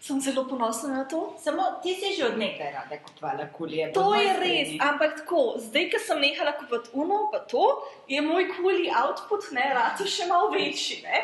Sem 0.00 0.20
zelo 0.20 0.46
ponosna 0.48 0.88
na 0.88 1.04
to. 1.04 1.36
Samo 1.38 1.62
ti 1.82 1.92
si 1.94 2.14
že 2.16 2.24
od 2.32 2.38
nekaj 2.40 2.72
rada 2.72 2.96
kupovala 3.04 3.44
kulije. 3.52 3.92
To 3.92 4.14
je 4.14 4.32
strani. 4.32 4.48
res, 4.48 4.68
ampak 4.80 5.16
tako, 5.18 5.40
zdaj, 5.60 5.90
ko 5.92 5.98
sem 6.00 6.20
nehala 6.24 6.54
kupovati 6.56 6.88
uno, 6.92 7.18
pa 7.32 7.42
to, 7.44 7.64
je 8.08 8.20
moj 8.24 8.48
kuli 8.48 8.88
output, 8.88 9.50
ne, 9.52 9.66
rado 9.76 10.06
še 10.08 10.24
malo 10.30 10.48
večji. 10.54 11.02
Ne? 11.04 11.20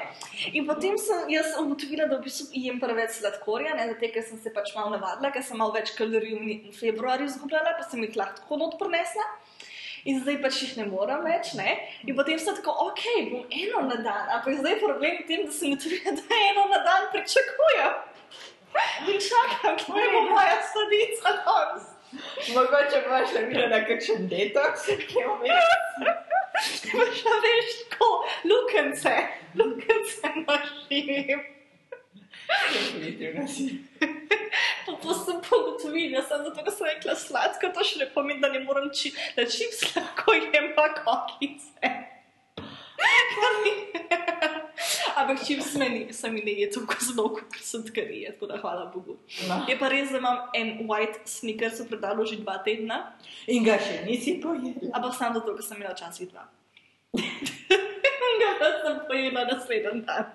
In 0.52 0.67
potem 0.69 0.99
sem 1.00 1.25
jaz 1.32 1.56
ugotovila, 1.56 2.05
da 2.11 2.19
v 2.20 2.28
bistvu 2.28 2.52
jem 2.52 2.76
preveč 2.82 3.17
sladkorja, 3.17 3.73
ne, 3.78 3.87
zato 3.94 4.11
ker 4.12 4.26
sem 4.28 4.43
se 4.44 4.52
pač 4.52 4.75
malo 4.76 4.93
navadila, 4.93 5.32
ker 5.32 5.46
sem 5.46 5.56
malo 5.56 5.72
več 5.72 5.94
kalorij 5.96 6.37
v 6.37 6.75
februarju 6.76 7.31
izgubljala, 7.31 7.79
pa 7.79 7.87
sem 7.88 8.05
jih 8.05 8.19
lahko 8.20 8.58
not 8.61 8.76
prenesla. 8.76 9.25
In 10.05 10.20
zdaj 10.20 10.37
pač 10.44 10.61
jih 10.62 10.75
ne 10.82 10.84
morem 10.90 11.25
več, 11.25 11.55
ne? 11.56 11.79
In 12.05 12.12
potem 12.14 12.37
sem 12.38 12.55
tako, 12.61 12.76
ok, 12.90 13.00
bom 13.32 13.49
eno 13.49 13.87
na 13.88 13.96
dan, 14.05 14.29
ampak 14.37 14.61
zdaj 14.61 14.76
je 14.76 14.82
problem 14.84 15.17
v 15.22 15.27
tem, 15.32 15.48
da 15.48 15.56
sem 15.56 15.72
ugotovila, 15.72 16.12
da 16.20 16.43
eno 16.51 16.69
na 16.74 16.82
dan 16.84 17.08
pričakujem. 17.17 17.96
In 19.08 19.20
čakam, 19.20 19.77
kje 19.77 20.06
bo 20.13 20.20
moja 20.31 20.58
sladica 20.73 21.32
danes. 21.44 21.85
Mogoče 22.55 23.03
pa 23.08 23.20
še 23.29 23.43
videla 23.49 23.69
na 23.73 23.81
kakšen 23.87 24.29
detoks, 24.31 24.87
ki 25.08 25.19
je 25.20 25.27
vmes. 25.41 25.81
Imaš 26.93 27.20
pa 27.27 27.35
veš, 27.44 27.75
tako, 27.91 28.11
lukence, 28.49 29.15
lukence 29.58 30.32
našim. 30.46 31.44
Definitivno 32.73 33.46
si. 33.49 33.69
Pa 34.87 34.93
to 35.03 35.15
sem 35.19 35.41
pogotovila, 35.43 36.23
sem 36.23 36.44
zato, 36.46 36.63
ker 36.63 36.73
sem 36.73 36.87
rekla 36.93 37.17
sladko, 37.19 37.73
to 37.75 37.89
še 37.89 38.05
ne 38.05 38.11
pomeni, 38.15 38.41
da 38.44 38.53
ne 38.55 38.63
morem 38.65 38.89
či, 38.94 39.13
da 39.37 39.43
čips 39.51 39.82
lahko 39.96 40.39
jem 40.39 40.73
pa 40.79 40.87
kokice. 41.01 41.94
Ampak 45.17 45.41
čips 45.41 45.73
se 45.73 45.79
mi, 45.79 45.89
ni- 45.89 46.13
se 46.13 46.29
mi 46.29 46.41
ne 46.41 46.53
je 46.53 46.70
tako 46.70 46.94
zelo 47.01 47.29
kot 47.31 47.55
sladkarije, 47.56 48.32
tako 48.32 48.46
da 48.46 48.56
hvala 48.56 48.87
Bogu. 48.87 49.17
No. 49.49 49.65
Je 49.67 49.79
pa 49.79 49.89
res, 49.89 50.11
da 50.11 50.19
imam 50.19 50.39
en 50.55 50.85
white 50.85 51.25
sneakers 51.25 51.81
v 51.81 51.89
predalu 51.89 52.27
že 52.27 52.37
dva 52.37 52.58
tedna, 52.58 53.13
In 53.46 53.65
ga 53.65 53.79
še 53.79 54.05
nisi 54.05 54.37
pojedla. 54.37 54.93
ampak 54.93 55.15
samo 55.15 55.41
zato, 55.41 55.56
ker 55.56 55.65
sem 55.65 55.77
imela 55.77 55.94
včasih 55.94 56.29
dva. 56.29 56.44
In 58.27 58.37
ga 58.41 58.51
sem 58.85 59.01
pojela 59.08 59.44
naslednji 59.44 60.03
dan. 60.03 60.27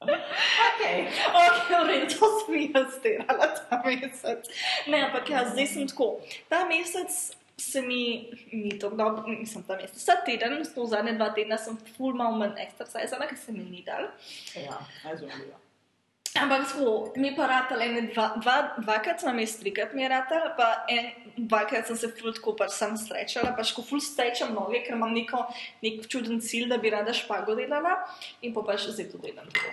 Okay. 0.00 1.08
Ok, 1.32 1.68
v 1.72 1.86
redu, 1.88 2.06
to 2.14 2.26
sem 2.40 2.70
jaz 2.70 2.98
delala 3.02 3.46
ta 3.50 3.82
mesec. 3.84 4.44
Ne, 4.86 5.00
ampak 5.02 5.30
ja, 5.30 5.44
zdaj 5.44 5.66
sem 5.66 5.88
tako. 5.88 6.20
Ta 6.48 6.64
mesec 6.64 7.10
se 7.56 7.82
mi 7.82 8.30
ni 8.52 8.78
tako 8.78 8.96
dobro, 8.96 9.28
nisem 9.28 9.62
ta 9.62 9.76
mesec. 9.76 9.96
Vsak 9.96 10.24
teden, 10.26 10.58
v 10.60 10.86
zadnje 10.86 11.16
dva 11.16 11.30
tedna 11.32 11.56
sem 11.58 11.76
full 11.96 12.16
mal 12.16 12.36
manj 12.36 12.60
ekstrasajzala, 12.66 13.28
ker 13.30 13.38
se 13.38 13.52
mi 13.52 13.64
ni 13.64 13.84
dal. 13.86 14.10
Ja, 14.54 14.80
razumljivo. 15.04 15.56
Ampak 16.36 16.66
tako, 16.68 17.12
mi 17.16 17.30
pa 17.36 17.46
ratal 17.48 17.80
ene 17.80 18.02
dva, 18.10 18.26
dva, 18.36 18.56
dvakrat 18.76 19.22
sem 19.24 19.38
jaz 19.40 19.56
trikrat 19.56 19.94
mi 19.96 20.04
je 20.04 20.08
ratal, 20.12 20.50
pa 20.58 20.84
en, 20.92 21.08
dvakrat 21.36 21.88
sem 21.88 21.96
se 21.96 22.10
full 22.18 22.34
tako 22.36 22.52
pač 22.58 22.76
sam 22.76 22.92
srečala, 23.00 23.54
pač 23.56 23.72
ko 23.72 23.84
full 23.86 24.04
strečam 24.04 24.52
noge, 24.52 24.82
ker 24.84 24.98
imam 24.98 25.16
neko, 25.16 25.46
nek 25.80 26.04
čuden 26.12 26.44
cilj, 26.44 26.68
da 26.68 26.76
bi 26.82 26.92
rada 26.92 27.16
špago 27.16 27.56
delala 27.56 27.96
in 28.44 28.52
pa 28.52 28.66
pač 28.68 28.84
zdaj 28.90 29.08
to 29.14 29.22
delam 29.24 29.48
tako. 29.48 29.72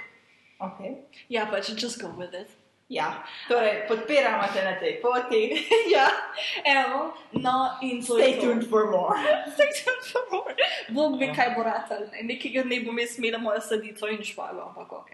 Okay. 0.72 0.96
Ja, 1.28 1.50
pač 1.52 1.74
just 1.76 2.00
go 2.00 2.16
with 2.16 2.32
it. 2.32 2.48
Ja, 2.94 3.08
torej 3.50 3.88
podpiramo 3.90 4.46
te 4.54 4.62
na 4.62 4.76
tej 4.78 5.00
poti. 5.02 5.42
ja, 5.96 6.06
evo, 6.62 7.10
no 7.42 7.56
in 7.82 8.04
to 8.06 8.20
Stay 8.20 8.32
je 8.32 8.38
to. 8.38 8.42
tuned 8.46 8.70
for 8.70 8.86
more. 8.92 9.18
Stay 9.58 9.70
tuned 9.82 10.06
for 10.12 10.22
more. 10.32 10.54
Bog 10.94 11.18
ve, 11.20 11.32
kaj 11.34 11.56
bo 11.58 11.64
ratal. 11.66 12.06
ne. 12.14 12.22
Nekega 12.30 12.62
dne 12.68 12.84
bom 12.86 13.00
jaz 13.02 13.18
imela 13.18 13.42
mojo 13.42 13.62
sadico 13.66 14.08
in 14.14 14.22
špago, 14.22 14.62
ampak 14.70 14.94
ok. 14.94 15.10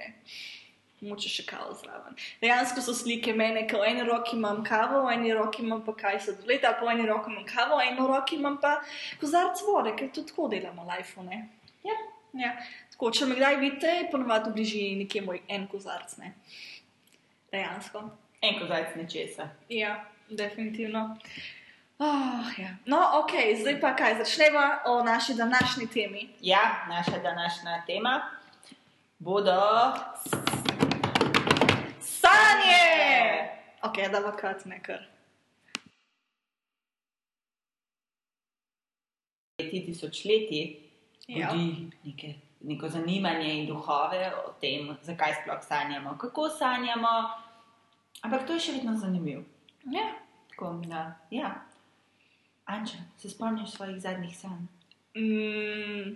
moče 1.00 1.30
še 1.32 1.46
kavo 1.48 1.72
zraven. 1.80 2.18
Dejansko 2.42 2.82
so 2.84 2.92
slike 2.92 3.32
mene, 3.32 3.62
ko 3.72 3.80
v 3.80 3.88
eni 3.88 4.04
roki 4.04 4.36
imam 4.36 4.60
kavo, 4.68 5.06
v 5.06 5.14
eni 5.16 5.32
roki 5.32 5.64
imam 5.64 5.80
pa 5.86 5.94
kaj 5.96 6.18
se 6.26 6.34
doleta, 6.42 6.74
po 6.76 6.90
eni 6.92 7.06
roki 7.08 7.32
imam 7.32 7.46
kavo, 7.48 7.78
v 7.80 7.86
eni 7.88 8.08
roki 8.10 8.36
imam 8.36 8.58
pa 8.60 8.74
kozarc 9.22 9.62
vode, 9.64 9.94
ker 9.96 10.12
tudi 10.12 10.34
tako 10.34 10.50
delamo 10.52 10.84
lifeu, 10.90 11.24
ne? 11.24 11.46
Ja. 11.88 11.96
Ja. 12.36 12.52
Tako, 12.92 13.14
če 13.16 13.30
me 13.32 13.38
kdaj 13.40 13.56
vidite, 13.64 13.94
ponovadi 14.12 14.52
v 14.52 14.58
bližini 14.60 15.00
nekje 15.06 15.24
moj 15.24 15.40
en 15.48 15.64
kozarc, 15.72 16.18
ne? 16.20 16.34
Dejansko. 17.52 18.10
En 18.42 18.60
kozajc 18.60 18.96
nečesa. 18.96 19.50
Ja, 19.70 20.06
definitivno. 20.30 21.18
Oh, 22.00 22.60
ja. 22.60 22.76
No, 22.86 23.00
ok, 23.20 23.32
zdaj 23.62 23.82
pa 23.82 23.96
kaj, 23.96 24.18
začneva 24.24 24.84
o 24.86 25.04
naši 25.04 25.34
današnji 25.34 25.88
temi. 25.88 26.30
Ja, 26.42 26.86
naša 26.90 27.20
današnja 27.24 27.84
tema 27.88 28.22
bodo 29.20 29.62
Sanje! 32.00 33.50
Ok, 33.82 33.98
da 34.12 34.22
pa 34.22 34.38
krat 34.38 34.66
nekar. 34.66 35.00
leti 39.60 39.86
tisočletji 39.86 40.90
Ja. 41.28 41.54
neke, 42.04 42.34
neko 42.62 42.90
zanimanje 42.90 43.54
in 43.54 43.68
duhove 43.68 44.32
o 44.46 44.52
tem, 44.62 44.98
zakaj 45.04 45.34
sploh 45.42 45.62
sanjamo, 45.68 46.18
kako 46.18 46.50
sanjamo. 46.50 47.14
Ampak 48.22 48.48
to 48.48 48.54
je 48.54 48.60
še 48.60 48.72
vedno 48.72 48.98
zanimivo. 48.98 49.44
Ja. 49.88 50.10
Tako 50.50 50.74
da, 50.86 51.06
ja. 51.32 51.54
Anča, 52.66 52.98
se 53.18 53.30
spomniš 53.30 53.72
svojih 53.72 54.02
zadnjih 54.02 54.38
sanj? 54.38 54.68
Mm, 55.16 56.16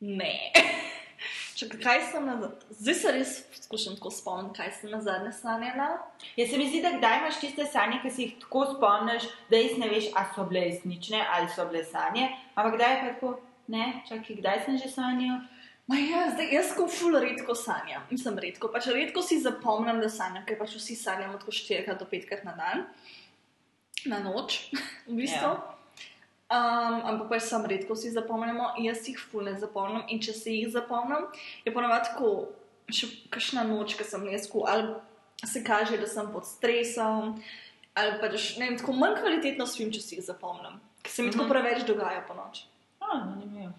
ne. 0.00 0.34
Kaj 1.82 2.04
sem 2.12 2.26
na 2.26 2.36
Zdaj 2.70 2.94
se 2.94 3.12
res 3.12 3.30
skušam 3.68 3.96
tako 3.96 4.10
spomniti, 4.10 4.56
kaj 4.56 4.70
sem 4.72 4.90
na 4.90 5.00
zadnje 5.02 5.32
sanjala. 5.32 5.88
Ja, 6.36 6.46
se 6.46 6.58
mi 6.58 6.68
zdi, 6.68 6.82
da 6.82 6.92
kdaj 6.98 7.18
imaš 7.18 7.40
tiste 7.40 7.66
sanje, 7.66 7.98
ki 8.02 8.10
si 8.10 8.22
jih 8.22 8.36
tako 8.44 8.62
spomniš, 8.76 9.26
da 9.50 9.58
res 9.58 9.74
ne 9.80 9.88
veš, 9.90 10.06
ali 10.14 10.30
so 10.36 10.44
bile 10.46 10.62
resnične 10.68 11.24
ali 11.32 11.50
so 11.56 11.66
bile 11.66 11.82
sanje. 11.84 12.28
Ampak 12.54 12.78
kdaj 12.78 12.94
je 12.94 13.00
pa 13.00 13.10
tako, 13.14 13.32
ne, 13.68 14.02
čakaj, 14.08 14.36
kdaj 14.40 14.64
sem 14.64 14.78
že 14.78 14.88
sanjal? 14.90 15.40
Ma 15.88 15.96
ja, 15.96 16.26
zdaj 16.34 16.50
jaz 16.52 16.74
ko 16.76 16.84
ful 16.86 17.16
redko 17.16 17.54
sanjam. 17.56 18.02
Mislim, 18.10 18.36
redko. 18.36 18.68
Pač 18.68 18.90
redko 18.92 19.22
si 19.24 19.38
zapomnim, 19.40 20.00
da 20.04 20.08
sanjam, 20.12 20.44
ker 20.44 20.58
pač 20.60 20.74
vsi 20.76 20.96
sanjamo 20.96 21.38
tako 21.40 21.54
štirikrat 21.56 21.96
do 21.98 22.04
petkrat 22.04 22.44
na 22.44 22.52
dan, 22.58 22.84
na 24.06 24.18
noč, 24.20 24.68
v 25.08 25.16
bistvu. 25.22 25.52
Ja. 25.56 25.74
Um, 26.48 27.00
ampak 27.04 27.28
pač 27.28 27.42
sam 27.44 27.64
redko 27.68 27.96
si 27.96 28.08
zapomnimo, 28.12 28.70
jaz 28.80 29.04
jih 29.08 29.16
ful 29.20 29.44
ne 29.44 29.52
zapomnim. 29.60 30.04
In 30.08 30.20
če 30.20 30.32
se 30.32 30.52
jih 30.52 30.68
zapomnim, 30.72 31.26
je 31.64 31.72
ponovadi 31.72 32.08
tako, 32.12 32.30
še 32.88 33.08
kakšna 33.32 33.64
noč, 33.68 33.96
ki 33.98 34.04
sem 34.04 34.24
lesko, 34.24 34.64
ali 34.68 34.92
se 35.44 35.60
kaže, 35.64 35.98
da 36.00 36.08
sem 36.08 36.28
pod 36.32 36.44
stresom, 36.48 37.34
ali 37.96 38.14
pa 38.20 38.28
da 38.32 38.36
ne 38.40 38.64
vem, 38.64 38.78
tako 38.80 38.92
manj 38.96 39.18
kvalitetno 39.20 39.66
spim, 39.68 39.92
če 39.92 40.00
si 40.00 40.16
jih 40.16 40.24
zapomnim, 40.24 40.80
ker 41.04 41.12
se 41.12 41.22
mi 41.24 41.32
tako 41.32 41.44
Mhm. 41.44 41.52
preveč 41.52 41.84
dogaja 41.88 42.24
po 42.28 42.36
noč. 42.36 42.64
A, 43.12 43.18
zanimivo. 43.24 43.72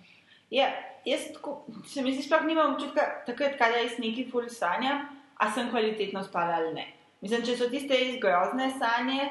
Ja, 0.50 0.70
jaz 1.06 1.28
tako, 1.34 1.66
se 1.88 2.02
mi 2.02 2.14
zdi, 2.14 2.24
sploh 2.26 2.46
nimam 2.48 2.74
občutka, 2.74 3.06
takrat, 3.26 3.58
kadar 3.60 3.84
jaz 3.84 4.00
nekaj 4.02 4.30
ful 4.32 4.50
sanjam, 4.50 5.06
a 5.38 5.52
sem 5.54 5.70
kvalitetno 5.70 6.24
spala 6.24 6.58
ali 6.60 6.74
ne. 6.74 6.86
Mislim, 7.22 7.44
če 7.46 7.58
so 7.60 7.70
tiste 7.70 7.94
res 7.94 8.18
grozne 8.22 8.70
sanje, 8.80 9.30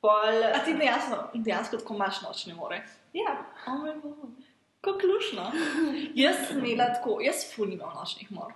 pol. 0.00 0.44
A 0.50 0.58
ti 0.64 0.74
dejansko, 0.74 1.18
dejansko 1.34 1.82
tako 1.82 1.94
imaš 1.94 2.22
nočne 2.24 2.54
more. 2.54 2.80
Ja, 3.12 3.36
O 3.66 3.74
moj 3.74 3.94
bog. 4.02 4.30
Kako 4.80 4.98
klušno. 4.98 5.50
jaz 6.14 6.46
sem 6.48 6.64
imela 6.64 6.88
tako, 6.94 7.18
jaz 7.20 7.44
ful 7.54 7.68
nimam 7.68 7.92
nočnih 7.94 8.32
mor. 8.32 8.52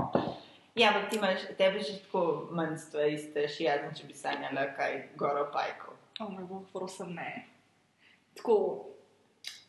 ja 0.75 0.89
ampak 0.89 1.11
ti 1.11 1.17
imaš, 1.17 1.45
tebi 1.59 1.81
že 1.85 1.99
tako 2.07 2.49
manj 2.51 2.79
stvari 2.81 3.19
straši, 3.19 3.65
jaz 3.65 3.85
če 3.99 4.07
bi 4.09 4.15
sanjala 4.15 4.71
kaj 4.77 5.03
goro 5.17 5.47
pajkov. 5.53 5.95
O 6.21 6.29
moj 6.31 6.45
bog, 6.49 6.65
prosim, 6.73 7.15
ne. 7.15 7.47
Tako. 8.35 8.94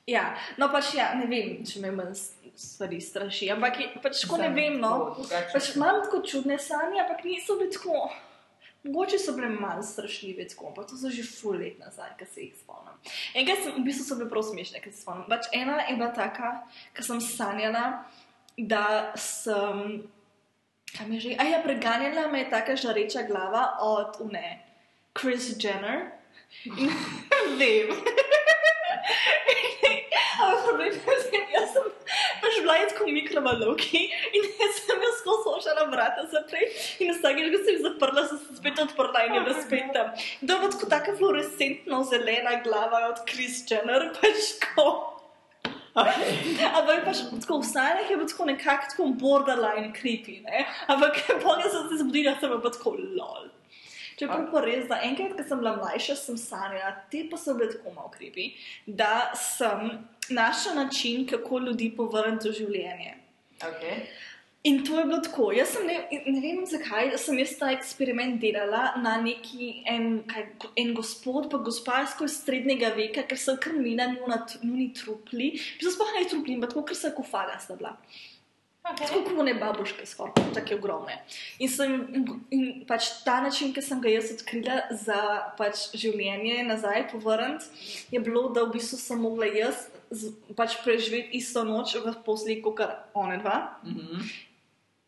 Ja, 0.05 0.35
no 0.61 0.69
pač 0.69 0.91
ja, 0.93 1.09
ne 1.17 1.25
vem, 1.25 1.63
če 1.65 1.81
me 1.81 1.89
manj 1.95 2.13
stvari 2.55 2.99
straši, 3.01 3.49
ampak 3.55 3.79
je, 3.81 3.87
pač 4.03 4.21
tako 4.21 4.37
ne 4.37 4.51
vem, 4.53 4.77
no. 4.77 5.15
Pač 5.25 5.71
imam 5.73 6.03
tako 6.05 6.21
čudne 6.21 6.59
sanje, 6.61 6.99
ampak 7.01 7.23
niso 7.25 7.57
bile 7.57 7.73
tako. 7.73 8.05
Mogoče 8.85 9.17
so 9.17 9.33
bile 9.33 9.49
malo 9.49 9.81
strašljive, 9.83 10.45
tako, 10.51 10.67
ampak 10.69 10.91
to 10.91 10.97
so 11.01 11.09
že 11.09 11.23
ful 11.25 11.57
let 11.57 11.79
nazaj, 11.81 12.11
ki 12.19 12.25
se 12.29 12.43
jih 12.43 12.53
spomnim. 12.53 12.99
Enkrat 13.33 13.63
sem, 13.63 13.73
v 13.79 13.85
bistvu 13.87 14.05
so 14.05 14.17
bile 14.19 14.29
prav 14.29 14.45
smešne, 14.45 14.81
ki 14.83 14.93
se 14.93 15.01
spomnim. 15.01 15.25
Pač 15.31 15.49
ena 15.57 15.79
je 15.87 15.95
bila 15.97 16.11
taka, 16.13 16.51
ki 16.93 17.07
sem 17.07 17.23
sanjala, 17.25 17.85
da 18.57 18.85
sem. 19.17 20.05
Kaj 20.93 21.09
mi 21.09 21.17
je 21.17 21.23
že? 21.25 21.33
A 21.41 21.49
ja, 21.49 21.63
preganjala 21.65 22.29
me 22.29 22.45
je 22.45 22.51
taka 22.53 22.77
žareča 22.77 23.25
glava 23.25 23.81
od 23.81 24.21
une, 24.21 24.61
Kris 25.17 25.49
Jenner. 25.57 26.11
In 26.69 26.93
vem. 27.59 27.89
Da 30.77 30.89
jaz 31.55 31.73
sem 31.73 31.89
pač 32.41 32.59
bila 32.61 32.75
je 32.79 32.89
tako 32.91 33.07
mikrovalovki 33.07 34.01
in 34.37 34.47
jaz 34.61 34.81
sem 34.85 35.07
jo 35.07 35.11
skozi 35.21 35.53
ošala 35.55 35.87
vrata 35.93 36.27
zaprej 36.33 36.69
in 37.03 37.13
vsakeč, 37.15 37.49
ko 37.53 37.63
sem 37.63 37.73
jih 37.73 37.81
zaprla, 37.87 38.27
so 38.29 38.39
se 38.41 38.59
spet 38.59 38.79
odprla 38.85 39.25
in 39.27 39.39
je 39.39 39.41
bila 39.47 39.65
spet 39.65 39.91
tam. 39.95 40.13
To 40.15 40.53
je 40.53 40.61
bila 40.61 40.71
tako 40.77 40.91
taka 40.93 41.17
fluorescentno 41.17 42.03
zelena 42.11 42.59
glava 42.67 43.07
od 43.09 43.25
Kris 43.29 43.63
Jenner, 43.71 44.09
pač 44.19 44.55
tako. 44.61 44.87
Okay. 45.95 46.59
Ampak 46.75 47.05
pač 47.07 47.23
tako 47.39 47.61
v 47.61 47.67
sanjah 47.69 48.09
je 48.11 48.17
bilo 48.19 48.27
tako 48.27 48.45
nekako 48.51 48.89
tako 48.91 49.05
borderline 49.15 49.93
creepy, 49.95 50.41
ne? 50.43 50.65
Ampak 50.91 51.21
polno 51.43 51.69
sem 51.71 51.87
se 51.87 52.03
zbudila, 52.03 52.35
sem 52.39 52.51
pa 52.51 52.71
tako 52.75 52.97
lol. 52.99 53.47
Čeprav 54.19 54.45
pa 54.51 54.61
res, 54.63 54.85
da 54.87 55.01
enkrat, 55.03 55.33
ko 55.35 55.43
sem 55.43 55.59
bila 55.59 55.75
mlajša, 55.79 56.15
sem 56.19 56.37
sanjala, 56.39 56.93
te 57.11 57.25
pa 57.31 57.39
so 57.39 57.55
bile 57.57 57.73
tako 57.73 57.95
malo 57.95 58.11
krivi, 58.13 58.53
da 58.87 59.31
sem 59.35 59.89
našla 60.29 60.73
način, 60.83 61.27
kako 61.27 61.59
ljudi 61.67 61.91
povrniti 61.97 62.49
v 62.49 62.57
življenje. 62.61 63.17
Okay. 63.65 64.07
In 64.65 64.85
to 64.85 64.99
je 64.99 65.05
bilo 65.05 65.19
tako. 65.21 65.51
Jaz 65.53 65.75
sem 65.75 65.85
ne, 65.85 65.97
ne 66.25 66.39
vem, 66.41 66.63
zakaj 66.65 67.11
sem 67.21 67.37
jaz 67.37 67.51
ta 67.59 67.67
eksperiment 67.69 68.39
delala 68.41 68.95
na 68.97 69.13
neki 69.21 69.67
en, 69.91 70.07
kaj, 70.31 70.47
en 70.81 70.93
gospod, 70.97 71.51
pa 71.51 71.59
gospa 71.61 71.99
iz 72.25 72.39
srednjega 72.39 72.89
veka, 72.95 73.27
ker 73.29 73.37
sem 73.37 73.59
krmila 73.61 74.07
njuni 74.15 74.87
trupli. 74.97 75.51
Zdaj 75.83 75.93
sploh 75.93 76.15
ne 76.17 76.23
trupli, 76.31 76.57
ampak 76.57 76.73
tako, 76.73 76.85
ker 76.89 76.97
sem 76.97 77.13
kofala 77.13 77.59
sta 77.61 77.77
bila. 77.77 77.93
Okay. 78.85 79.07
Tako 79.07 79.23
kot 79.25 79.45
ne 79.45 79.53
babuške, 79.57 80.05
skoraj 80.05 80.51
tako 80.53 80.75
ogromne. 80.77 81.15
In, 81.57 81.69
sem, 81.73 81.93
in 82.53 82.83
pač 82.85 83.07
ta 83.25 83.39
način, 83.41 83.71
ki 83.73 83.81
sem 83.81 84.01
ga 84.01 84.11
jaz 84.13 84.29
odkrila 84.35 84.75
za 84.93 85.17
pač 85.57 85.87
življenje 85.97 86.59
nazaj, 86.67 87.07
povrniti, 87.09 87.65
je 88.13 88.21
bilo, 88.21 88.45
da 88.53 88.67
v 88.67 88.75
bistvu 88.77 88.99
sem 89.01 89.23
mogla 89.25 89.49
jaz 89.49 89.87
z, 90.13 90.35
pač 90.53 90.77
preživeti 90.85 91.41
isto 91.41 91.65
noč 91.65 91.95
v 91.97 92.13
posli, 92.27 92.59
kot 92.61 92.85
one 93.17 93.41
dva. 93.41 93.79
Mm 93.83 93.97
-hmm. 93.97 94.29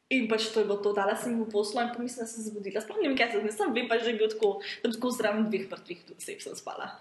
In 0.10 0.28
pač 0.28 0.50
to 0.54 0.60
je 0.60 0.66
bilo 0.66 0.82
to, 0.82 0.94
dala 0.94 1.16
sem 1.16 1.32
jim 1.32 1.44
v 1.44 1.52
poslu 1.52 1.82
in 1.82 1.94
pomislila, 1.94 2.26
da 2.26 2.32
sem 2.32 2.44
se 2.44 2.50
zbudila. 2.50 2.82
Sploh 2.82 2.98
ne 3.02 3.10
vem, 3.10 3.18
kaj 3.18 3.32
se 3.32 3.40
zgodi, 3.40 3.54
sem 3.54 3.74
vem 3.74 3.88
pa 3.88 3.98
že 4.00 4.14
bil 4.14 4.30
tako, 4.30 4.62
da 4.84 4.92
tako 4.92 5.12
zraven 5.12 5.50
dveh 5.50 5.70
mrtvih 5.70 6.00
oseb 6.18 6.42
sem 6.42 6.56
spala. 6.56 6.96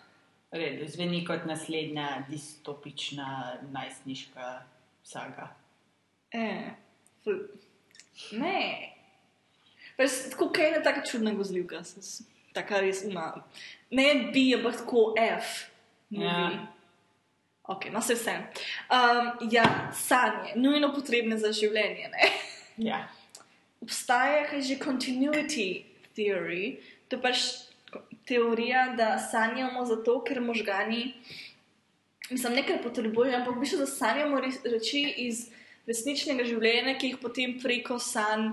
Redu, 0.50 0.88
zveni 0.88 1.24
kot 1.24 1.46
naslednja 1.46 2.26
distopična 2.28 3.58
najstniška 3.72 4.62
saga. 5.02 5.54
E, 6.36 6.46
ful. 7.24 7.40
ne. 8.36 8.60
Pač, 9.96 10.20
tako 10.32 10.50
kaj 10.52 10.70
ena 10.74 10.84
taka 10.84 11.02
čudna 11.08 11.32
gozljivka, 11.36 11.80
taka 12.56 12.80
res 12.84 13.02
uma. 13.08 13.30
Ne 13.90 14.08
bi, 14.34 14.50
ampak 14.56 14.82
tako 14.82 15.08
F. 15.16 15.70
Ja. 16.10 16.22
Ja. 16.22 16.48
Ok, 17.66 17.88
no 17.90 18.02
se 18.04 18.14
vse. 18.14 18.36
Um, 18.92 19.32
ja, 19.50 19.64
sanje, 19.96 20.52
nujno 20.60 20.92
potrebne 20.94 21.38
za 21.40 21.50
življenje. 21.56 22.10
Ne? 22.12 22.28
Ja. 22.76 23.06
obstaja 23.86 24.46
kaj 24.50 24.62
že 24.62 24.76
continuity 24.82 25.86
theory, 26.16 26.80
to 27.08 27.16
je 27.16 27.22
pač 27.22 27.38
teorija, 28.26 28.94
da 28.98 29.14
sanjamo 29.18 29.84
zato, 29.86 30.18
ker 30.26 30.40
možgani, 30.42 31.14
mislim, 32.30 32.58
nekaj 32.58 32.82
potrebujejo, 32.82 33.38
ampak 33.38 33.54
v 33.56 33.62
bistvu 33.62 33.78
da 33.84 33.86
sanjamo 33.86 34.40
reči 34.42 35.02
iz 35.28 35.46
resničnega 35.86 36.46
življenja, 36.46 36.96
ki 36.98 37.12
jih 37.12 37.20
potem 37.22 37.56
preko 37.62 37.98
sanj. 38.02 38.50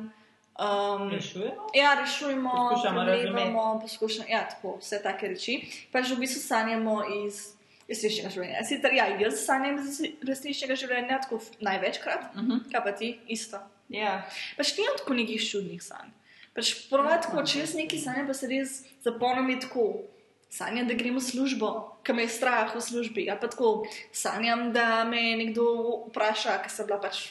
Um, 0.54 1.08
Rešujemo? 1.10 1.72
Ja, 1.74 1.96
rešujemo, 1.98 2.52
premlevamo, 2.84 3.80
poskušamo, 3.82 4.28
ja, 4.30 4.44
tako, 4.52 4.78
vse 4.78 5.00
take 5.02 5.32
reči. 5.32 5.56
Pač 5.92 6.12
v 6.14 6.20
bistvu 6.22 6.44
sanjamo 6.44 7.00
iz 7.26 7.56
resničnega 7.90 8.30
življenja. 8.36 8.62
Sicer, 8.70 8.94
ja, 8.94 9.08
jaz 9.18 9.40
sanjam 9.48 9.80
iz 9.82 9.98
resničnega 10.30 10.78
življenja, 10.78 11.22
tako 11.26 11.42
največkrat, 11.66 12.36
Uh 12.36 12.42
-huh. 12.42 12.60
kaj 12.72 12.84
pa 12.86 12.92
ti, 12.92 13.20
isto. 13.28 13.58
Ja. 13.90 14.30
Pač 14.58 14.78
nimam 14.78 14.98
tako 14.98 15.14
nekih 15.14 15.42
čudnih 15.50 15.82
sanj. 15.84 16.14
Pač 16.54 16.90
ponovadi, 16.90 17.26
tako, 17.26 17.44
če 17.44 17.60
jaz 17.60 17.74
nekaj 17.74 18.00
sanjam, 18.00 18.28
pa 18.28 18.34
se 18.34 18.48
res 18.48 18.84
zapomnim 19.04 19.50
je 19.50 19.60
tako. 19.60 20.04
Sanjam, 20.54 20.86
da 20.88 20.94
grem 20.94 21.16
v 21.18 21.24
službo, 21.26 21.70
ker 22.06 22.14
me 22.14 22.28
je 22.28 22.36
strah 22.36 22.76
v 22.76 22.82
službi. 22.82 23.26
Ali 23.26 23.42
pa 23.42 23.50
tako 23.50 23.88
sanjam, 24.14 24.68
da 24.74 25.02
me 25.10 25.34
nekdo 25.40 25.66
vpraša, 26.12 26.60
ker 26.62 26.70
sem 26.70 26.86
bila 26.86 27.00
pač, 27.02 27.24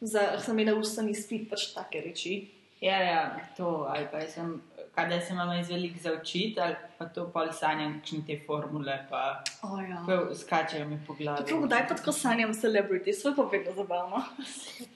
za, 0.00 0.38
sem 0.40 0.56
imela 0.58 0.80
ustni 0.80 1.12
spit, 1.12 1.44
pač 1.50 1.74
take 1.74 2.00
reči. 2.06 2.38
Ja, 2.80 2.96
ja, 3.04 3.24
to, 3.56 3.84
ali 3.92 4.06
pa 4.08 4.22
sem, 4.24 4.54
kadar 4.96 5.20
se 5.20 5.34
imamo 5.34 5.58
izvelik 5.60 6.00
za 6.00 6.14
učiti, 6.16 6.56
ali 6.60 6.78
pa 6.96 7.04
to 7.04 7.26
pol 7.34 7.52
sanjam, 7.52 7.98
kakšne 8.00 8.22
te 8.24 8.38
formule, 8.46 8.96
pa 9.10 9.44
Oh, 9.60 9.76
ja. 9.84 10.00
skačejo 10.32 10.88
mi 10.88 10.96
po 11.06 11.12
glavi. 11.14 11.44
Prav, 11.44 11.60
kdaj 11.66 11.84
pa 11.88 12.00
tako 12.00 12.16
sanjam 12.16 12.56
celebrity, 12.56 13.12
svoj 13.12 13.36
pa 13.36 13.44
vedno 13.52 13.76
zabavno. 13.76 14.24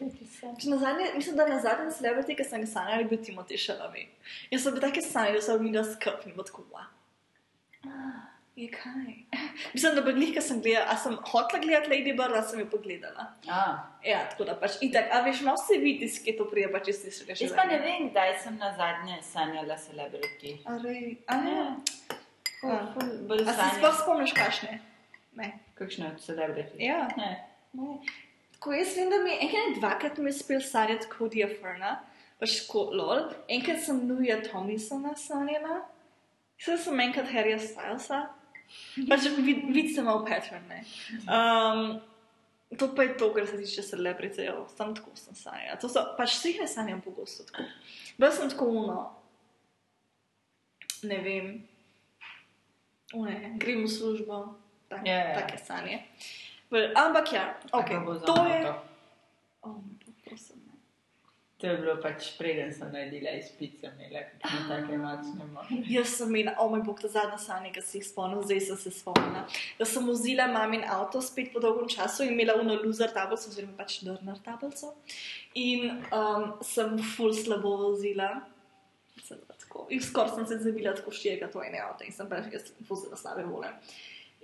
Zadnje, 0.85 1.13
mislim, 1.17 1.37
da 1.37 1.47
na 1.53 1.61
zadnji 1.61 1.93
celebrity, 1.93 2.37
ki 2.37 2.49
sem 2.49 2.65
ga 2.65 2.73
sanjala, 2.73 3.05
je 3.05 3.13
bil 3.13 3.21
Timothy 3.21 3.61
Chalamet. 3.61 4.17
Jaz 4.51 4.65
sem 4.65 4.73
bil 4.73 4.89
take 4.89 5.05
sanje, 5.05 5.37
da 5.37 5.45
sem 5.45 5.61
videla 5.61 5.85
skrb 5.85 6.25
in 6.25 6.41
tako, 6.41 6.65
wow. 6.73 6.89
Je 8.55 8.69
kaj? 8.71 9.15
Mislim, 9.75 9.95
da 9.97 10.03
bi 10.07 10.13
glih, 10.15 10.31
ki 10.37 10.43
sem 10.43 10.61
gledala, 10.63 10.87
a 10.93 10.97
sem 10.97 11.17
hotela 11.27 11.59
gledati 11.63 11.91
Lady 11.91 12.13
Bird, 12.15 12.37
a 12.39 12.43
sem 12.47 12.61
jo 12.61 12.69
pogledala. 12.71 13.27
A, 13.51 13.63
Ja, 14.05 14.21
tako 14.31 14.45
da 14.45 14.55
pač 14.61 14.77
itak, 14.85 15.09
a 15.11 15.23
veš, 15.25 15.41
malo 15.43 15.59
se 15.59 15.79
vidi, 15.81 16.07
ki 16.25 16.37
to 16.39 16.47
prije, 16.51 16.69
pač 16.73 16.91
če 16.91 16.95
si 16.99 17.13
še 17.17 17.35
jaz 17.41 17.55
pa 17.57 17.65
ne 17.67 17.81
vem, 17.83 18.11
kdaj 18.13 18.35
sem 18.45 18.59
na 18.61 18.71
zadnje 18.77 19.19
sanjala 19.27 19.79
celebrity. 19.81 20.59
A 20.69 20.77
rej, 20.83 21.17
a 21.27 21.39
ja. 21.49 21.65
Ja, 22.65 22.77
ful 22.95 23.11
bolj 23.29 23.43
A 23.49 23.55
se 23.57 23.71
sploh 23.79 23.97
spomniš 24.03 24.35
kašne? 24.37 24.79
Ne. 25.41 25.51
Kakšne 25.79 26.13
od 26.13 26.23
celebrity? 26.23 26.79
Ja. 26.85 27.09
Ne. 27.19 27.33
Ne. 27.75 27.97
Tako 28.55 28.77
jaz 28.77 28.95
vem, 28.97 29.11
da 29.11 29.19
mi 29.25 29.33
je 29.33 29.41
enkrat 29.49 29.79
dvakrat 29.81 30.21
mi 30.23 30.31
je 30.31 30.37
spil 30.39 30.63
sanjati 30.65 31.11
Codyja 31.17 31.49
Ferna, 31.59 31.97
pač 32.41 32.61
tako 32.63 32.87
lol. 32.95 33.27
Enkrat 33.49 33.83
sem 33.85 34.05
Louisa 34.09 34.39
Tomisona 34.47 35.17
sanjala, 35.19 35.83
Vse 36.61 36.79
sem 36.79 37.01
enkrat 37.01 37.29
Harryja 37.33 37.59
Stylesa, 37.61 38.21
pač 39.11 39.27
vid, 39.37 39.65
vid 39.75 39.91
sem 39.95 40.05
imel 40.05 40.23
pattern. 40.29 40.65
ne. 40.71 40.81
Um, 41.29 42.01
to 42.79 42.89
pa 42.95 43.03
je 43.07 43.17
to, 43.19 43.29
kar 43.35 43.47
se 43.47 43.59
tiče 43.61 43.83
celebritejev, 43.83 44.65
sam 44.77 44.95
tako 44.97 45.13
sem 45.19 45.35
sanjala. 45.39 45.77
To 45.83 45.89
so, 45.89 46.03
pač 46.19 46.39
vseh 46.39 46.63
ne 46.63 46.69
sanjam 46.71 47.03
pogosto 47.05 47.45
tako. 47.51 47.67
Bil 48.19 48.33
sem 48.33 48.51
tako 48.51 48.71
uno, 48.71 48.99
ne 51.03 51.19
vem, 51.21 51.53
une, 53.15 53.37
grem 53.61 53.85
v 53.85 53.91
službo, 53.91 54.41
tak, 54.89 55.05
Ja, 55.07 55.19
ja. 55.19 55.35
take 55.41 55.59
sanje. 55.61 56.01
Ampak 56.75 57.33
ja, 57.33 57.45
okay, 57.73 58.01
to 58.27 58.35
je. 58.49 58.75
Oh, 59.63 59.79
prosim. 60.25 60.64
To 61.65 61.71
je 61.71 61.77
bilo 61.81 61.95
pač 61.97 62.27
preden 62.37 62.69
sem 62.77 62.91
naredila 62.93 63.31
izpit, 63.39 63.79
sem 63.81 63.93
imela 63.97 64.21
kakšne 64.35 64.65
take 64.69 64.97
močne 65.01 65.47
moči. 65.49 65.79
Jaz 65.89 66.11
sem 66.19 66.29
imela, 66.29 66.53
o 66.61 66.67
moj 66.69 66.83
bog, 66.85 66.99
ta 67.01 67.09
zadnja 67.09 67.39
sanja, 67.41 67.71
ki 67.73 67.81
se 67.81 67.95
jih 67.97 68.05
spomnim, 68.05 68.43
zdaj 68.45 68.61
sem 68.67 68.77
se 68.83 68.91
spomnila. 68.93 69.47
Da 69.79 69.87
sem 69.89 70.05
vozila 70.05 70.45
mamin 70.53 70.85
avto 70.85 71.23
spet 71.25 71.55
po 71.55 71.63
dolgem 71.65 71.89
času 71.89 72.27
in 72.27 72.35
imela 72.35 72.59
uno 72.61 72.77
loser 72.83 73.15
tablico, 73.17 73.49
oziroma 73.49 73.79
pač 73.79 74.03
drnar 74.05 74.43
tablico. 74.45 74.91
In 75.57 75.89
um, 76.13 76.51
sem 76.61 76.99
ful 77.15 77.33
slabo 77.33 77.73
vozila. 77.87 78.29
Tako- 79.25 79.87
In 79.89 80.03
skoraj 80.05 80.35
sem 80.37 80.47
se 80.47 80.59
zavila 80.59 80.93
tako 80.95 81.15
štirega 81.17 81.49
to 81.49 81.63
ene 81.65 81.81
avto 81.81 82.05
in 82.05 82.13
sem 82.13 82.29
pač 82.29 82.53
jaz 82.53 82.75
vozila 82.89 83.17
slabe 83.17 83.47
vole. 83.49 83.73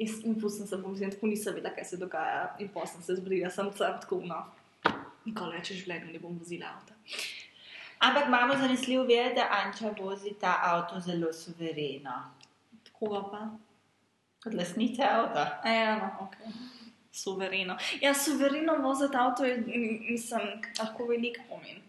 In, 0.01 0.09
in 0.25 0.41
pustila 0.41 0.67
sem 0.67 0.81
povzem, 0.81 1.11
tako 1.13 1.29
nisem 1.29 1.53
vedela, 1.53 1.75
kaj 1.77 1.85
se 1.85 2.01
dogaja. 2.01 2.57
In 2.65 2.73
potem 2.73 2.95
sem 2.95 3.03
se 3.05 3.19
zbudila, 3.21 3.51
sem 3.53 3.69
tako, 3.77 4.23
no, 4.25 4.39
nikoli 5.27 5.59
več 5.59 5.71
v 5.71 5.79
življenju 5.83 6.13
ne 6.13 6.21
bom 6.23 6.39
vozila 6.39 6.75
avta. 6.75 6.97
Ampak 8.01 8.31
imamo 8.31 8.57
zanesljiv 8.57 9.03
vir, 9.09 9.35
da 9.37 9.49
Anča 9.59 9.93
vozi 9.99 10.33
ta 10.41 10.55
avto 10.65 11.01
zelo 11.05 11.33
suvereno. 11.37 12.15
Koga 12.97 13.21
pa? 13.33 13.41
Kot 14.41 14.55
lasnica 14.57 15.11
avta. 15.19 15.45
Ja, 15.69 15.97
no, 15.99 16.27
ok. 16.27 16.39
Suvereno. 17.13 17.77
Ja, 18.01 18.15
suvereno 18.15 18.79
voziti 18.81 19.17
avto 19.17 19.45
je, 19.45 19.59
mislim, 19.67 20.63
lahko 20.79 21.07
veliko 21.07 21.45
pomeni. 21.49 21.83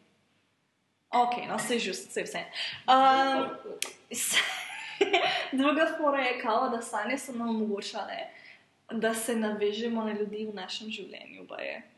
Ok, 1.11 1.37
no, 1.47 1.59
se 1.59 1.79
že, 1.79 1.93
se 1.93 2.23
vse. 2.23 2.43
Um, 2.87 3.49
druga 5.59 5.87
fora 5.97 6.21
je 6.23 6.41
kao, 6.41 6.69
da 6.69 6.81
sanje 6.81 7.17
so 7.17 7.31
nam 7.31 7.49
omogočale, 7.49 8.17
da 8.91 9.13
se 9.13 9.35
navežemo 9.35 10.03
na 10.03 10.11
ljudi 10.11 10.45
v 10.45 10.55
našem 10.55 10.91
življenju. 10.91 11.47
pa 11.47 11.61
je. 11.61 11.90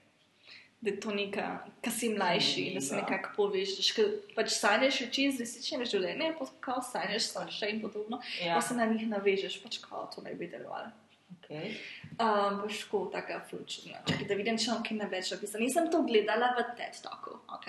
Da 0.83 0.91
je 0.91 0.99
to 0.99 1.13
nekaj, 1.15 1.45
kar 1.81 1.93
si 1.95 2.09
mlajši, 2.11 2.63
da 2.75 2.81
se 2.83 2.95
nekako 2.95 3.29
povežeš. 3.37 3.91
Ker 3.95 4.09
pač 4.35 4.49
sanjaš 4.51 4.97
oči 5.05 5.29
iz 5.29 5.37
resničnega 5.39 5.85
življenja, 5.87 6.33
pa 6.35 6.47
kao 6.59 6.81
sanjaš 6.83 7.29
starše 7.29 7.69
in 7.71 7.79
podobno. 7.81 8.19
Ja, 8.43 8.57
Pa 8.57 8.61
se 8.61 8.75
na 8.75 8.85
njih 8.85 9.05
navežeš, 9.07 9.61
pač 9.63 9.77
kao 9.79 10.09
to 10.11 10.21
naj 10.25 10.35
bi 10.35 10.49
delovalo. 10.51 10.91
okay. 11.37 11.77
Um, 12.19 12.59
boš 12.61 12.81
tako, 12.83 13.05
taka 13.13 13.39
flučna. 13.49 14.03
Čakaj, 14.09 14.27
da 14.27 14.35
vidim, 14.35 14.57
če 14.59 14.71
imam 14.73 14.83
kaj 14.83 15.07
več 15.09 15.31
napisano. 15.31 15.63
Nisem 15.63 15.87
to 15.91 16.03
gledala 16.03 16.51
v 16.59 16.65
TED 16.77 16.99
Talku, 17.03 17.39
ok? 17.47 17.67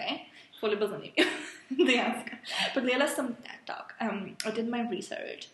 Foli 0.60 0.76
bo 0.76 0.90
zanimivo. 0.90 1.30
Dejansko. 1.86 2.42
Pogledala 2.74 3.06
sem 3.08 3.30
TED 3.46 3.62
Talk. 3.70 3.94
Um, 4.00 4.34
I 4.42 4.50
did 4.50 4.66
my 4.68 4.82
research. 4.90 5.46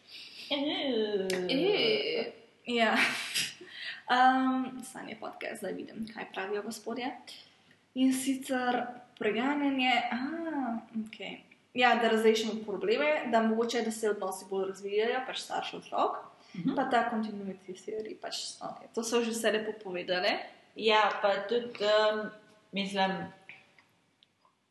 Eh, 0.50 2.32
Ja. 2.66 2.96
Um, 4.10 4.82
Sanje 4.82 5.14
podcast, 5.20 5.60
zdaj 5.62 5.72
vidim, 5.72 6.00
kaj 6.14 6.24
pravijo 6.34 6.62
gospodje. 6.62 7.12
In 7.94 8.12
sicer 8.12 8.86
preganjanje, 9.18 9.92
ah, 10.10 10.76
ok. 10.98 11.18
Ja, 11.74 11.94
da 11.94 12.08
razrešimo 12.08 12.52
probleme, 12.64 13.26
da 13.26 13.42
mogoče, 13.42 13.82
da 13.82 13.90
se 13.90 14.10
odnosi 14.10 14.44
bolj 14.50 14.68
razvijajo, 14.68 15.20
pač 15.26 15.38
starš 15.38 15.74
otrok, 15.74 16.16
Mhm. 16.54 16.74
pa 16.76 16.84
ta 16.84 17.10
kontinuiteti 17.10 17.74
seriji. 17.76 18.14
Pač, 18.16 18.34
okay. 18.60 18.88
To 18.94 19.02
so 19.02 19.20
že 19.20 19.30
vse 19.30 19.52
lepo 19.52 19.72
povedali. 19.84 20.28
Ja, 20.76 21.10
pa 21.22 21.34
tudi, 21.48 21.78
um, 21.80 22.30
mislim, 22.72 23.12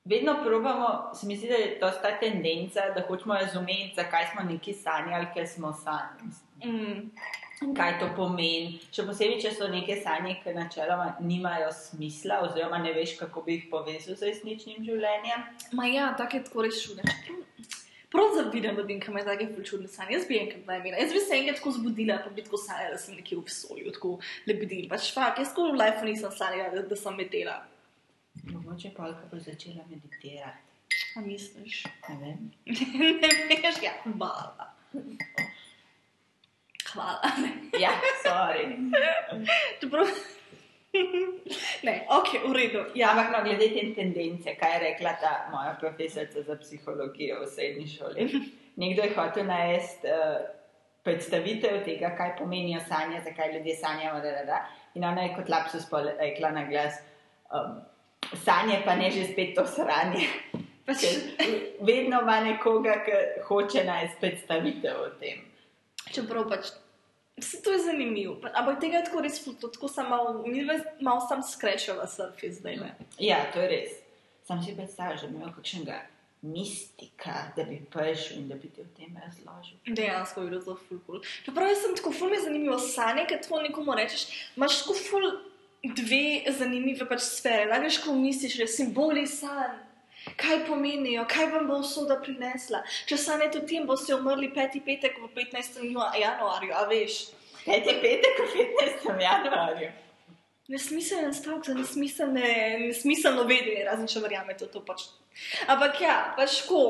vedno 0.06 0.44
probamo, 0.44 0.90
se 1.14 1.28
mi 1.28 1.38
zdi, 1.38 1.48
da 1.48 1.56
je 1.56 1.80
to 1.80 1.92
ta 1.92 2.20
tendenca, 2.20 2.90
da 2.90 3.02
hočemo 3.02 3.34
razumeti, 3.34 3.94
zakaj 3.96 4.28
smo 4.28 4.42
neki 4.44 4.74
sanjali, 4.74 5.28
ker 5.34 5.48
smo 5.48 5.74
sanjali. 5.74 6.32
Mm. 6.66 7.12
Kaj 7.60 7.98
to 8.00 8.08
pomeni. 8.16 8.78
Še 8.96 9.04
posebej, 9.04 9.40
če 9.44 9.52
so 9.52 9.68
neke 9.72 9.98
sanje, 10.00 10.38
ki 10.44 10.54
načeloma 10.56 11.10
nimajo 11.20 11.74
smisla, 11.76 12.40
oziroma 12.46 12.80
ne 12.80 12.94
veš, 12.96 13.18
kako 13.20 13.44
bi 13.44 13.58
jih 13.58 13.66
povezal 13.72 14.16
z 14.16 14.30
resničnim 14.30 14.86
življenjem. 14.88 15.44
Ma 15.76 15.90
ja, 15.92 16.14
tako 16.20 16.40
je 16.40 16.46
tako 16.48 16.64
res 16.64 16.80
čudno. 16.86 17.04
Prav 18.10 18.32
zavidam 18.34 18.80
ki 18.88 19.12
imajo 19.12 19.26
take 19.26 19.64
čudne 19.64 19.88
sanje. 19.88 20.16
Jaz 20.16 20.24
bi 20.30 20.40
enkrat 20.40 20.64
naj 20.66 20.80
imela. 20.80 21.04
Jaz 21.04 21.12
bi 21.14 21.20
se 21.20 21.36
enkrat 21.36 21.60
tako 21.60 21.76
zbudila, 21.76 22.18
pa 22.24 22.32
bi 22.34 22.48
tako 22.48 22.58
sanjala, 22.58 22.96
da 22.96 23.02
sem 23.04 23.20
nekje 23.20 23.38
v 23.38 23.44
vesolju, 23.46 23.92
tako 24.00 24.16
lebedil. 24.48 24.88
Pač 24.90 25.12
fakt, 25.14 25.44
jaz 25.44 25.52
tako 25.52 25.68
v 25.74 25.82
life 25.84 26.08
nisem 26.08 26.34
sanjala, 26.40 26.72
da, 26.74 26.88
da 26.90 26.98
sem 26.98 27.20
medela. 27.20 27.60
Mogoče 28.48 28.96
pa, 28.96 29.12
ko 29.20 29.30
bo 29.36 29.44
začela 29.44 29.86
meditirati. 29.92 30.66
A 31.20 31.22
misliš? 31.22 31.84
Ne 32.08 32.18
vem. 32.24 32.52
ne 33.52 33.62
veš, 33.62 33.84
ja, 33.84 33.94
hvala. 34.08 34.72
Hvala. 36.94 37.22
Ja, 37.80 37.92
sorry. 38.24 38.76
Čeprav... 39.80 40.08
ne, 41.86 42.06
ok, 42.10 42.50
v 42.50 42.54
redu. 42.54 42.80
Ja, 42.96 43.12
ampak 43.12 43.32
no, 43.32 43.44
glede 43.46 43.70
te 43.70 43.84
tendence, 43.94 44.56
kaj 44.58 44.74
je 44.74 44.80
rekla 44.80 45.14
ta 45.22 45.34
moja 45.52 45.76
profesorica 45.80 46.42
za 46.42 46.56
psihologijo 46.58 47.44
v 47.44 47.48
srednji 47.48 47.88
šoli. 47.88 48.26
Nekdo 48.76 49.06
je 49.06 49.14
hotel 49.16 49.46
narediti 49.46 50.10
uh, 50.10 50.42
predstavitev 51.06 51.84
tega, 51.86 52.16
kaj 52.18 52.36
pomenijo 52.38 52.82
sanje, 52.88 53.22
zakaj 53.24 53.54
ljudje 53.54 53.76
sanjamo. 53.76 54.20
Da, 54.20 54.32
da, 54.32 54.44
da. 54.46 54.60
In 54.94 55.06
ona 55.06 55.22
je 55.22 55.36
kot 55.36 55.50
lapsus 55.50 55.86
rekla 56.20 56.52
na 56.52 56.66
glas: 56.66 56.94
um, 57.54 57.82
Sanje 58.34 58.82
pa 58.86 58.96
ne 58.96 59.12
že 59.12 59.30
spet 59.32 59.56
to 59.56 59.66
sranje. 59.66 60.26
pač, 60.86 61.06
Vedno 61.82 62.22
ima 62.22 62.40
nekoga, 62.42 63.04
ki 63.06 63.46
hoče 63.48 63.84
narediti 63.86 64.20
predstavitev 64.20 65.02
o 65.06 65.10
tem. 65.22 65.49
Čeprav 66.14 66.50
pač. 66.50 66.72
Vse 67.40 67.62
to 67.64 67.72
je 67.72 67.80
zanimivo, 67.80 68.36
Pa- 68.42 68.52
ampak 68.54 68.82
tega 68.82 68.98
je 69.00 69.06
tako 69.08 69.22
res 69.24 69.40
tako 69.62 69.88
samo 69.88 70.10
malo, 70.10 70.44
mi 70.48 70.66
malo 71.00 71.22
sam 71.30 71.44
skrečava 71.44 72.08
surfi 72.08 72.52
zdaj. 72.52 72.76
Ne? 72.76 72.96
Ja, 73.20 73.46
to 73.54 73.62
je 73.62 73.68
res. 73.70 73.92
Sam 74.48 74.64
si 74.64 74.76
predstavljaš, 74.76 75.22
da 75.22 75.28
bi 75.28 75.36
imel 75.36 75.54
kakšnega 75.56 76.02
mistika, 76.42 77.52
da 77.56 77.64
bi 77.64 77.82
prišel 77.92 78.38
in 78.38 78.48
da 78.48 78.56
bi 78.56 78.70
ti 78.70 78.82
o 78.82 78.86
tem 78.98 79.16
razložil. 79.18 79.78
Dejansko 79.86 80.42
je 80.42 80.50
bilo 80.50 80.62
zelo 80.62 80.78
ful. 80.88 81.00
ful. 81.06 81.22
Čeprav 81.46 81.68
jaz 81.68 81.82
sem 81.84 81.96
tako 81.96 82.12
ful 82.12 82.30
mi 82.30 82.36
je 82.36 82.44
zanimivo 82.48 82.80
sanje, 82.80 83.26
ker 83.30 83.40
to 83.48 83.62
nekomu 83.62 83.96
rečeš, 83.96 84.28
imaš 84.56 84.82
tako 84.82 84.94
ful 84.94 85.30
dve 85.84 86.24
zanimive 86.60 87.08
pač 87.10 87.22
sfere. 87.24 87.68
Lagaš, 87.72 88.02
ko 88.04 88.16
misliš, 88.16 88.58
da 88.60 88.68
simboli 88.68 89.28
sanj. 89.28 89.78
Kaj 90.36 90.66
pomenijo, 90.68 91.26
kaj 91.26 91.46
vam 91.46 91.68
bo 91.68 91.78
usoda 91.80 92.16
prinesla? 92.20 92.80
Če 93.06 93.18
sanjate 93.18 93.58
o 93.58 93.68
tem, 93.68 93.86
boste 93.86 94.16
umrli 94.16 94.50
peti 94.54 94.80
petek 94.82 95.18
v 95.18 95.28
15. 95.34 95.80
janu- 95.82 96.12
januarju, 96.16 96.74
a 96.74 96.84
veš. 96.86 97.30
Kaj 97.66 97.84
ti 97.84 97.94
petek 98.02 98.40
v 98.40 98.48
15. 98.54 99.22
januarju? 99.22 99.90
Nesmiseln 100.70 101.34
stavek 101.34 101.66
za 101.66 101.74
nesmiselne, 101.74 102.44
nesmiselno 102.80 103.44
vedenje, 103.44 103.86
razen 103.86 104.08
če 104.08 104.20
verjamete 104.20 104.68
to 104.68 104.82
pač. 104.82 105.08
Ampak 105.68 106.02
ja, 106.02 106.34
pač 106.38 106.60
tako. 106.62 106.82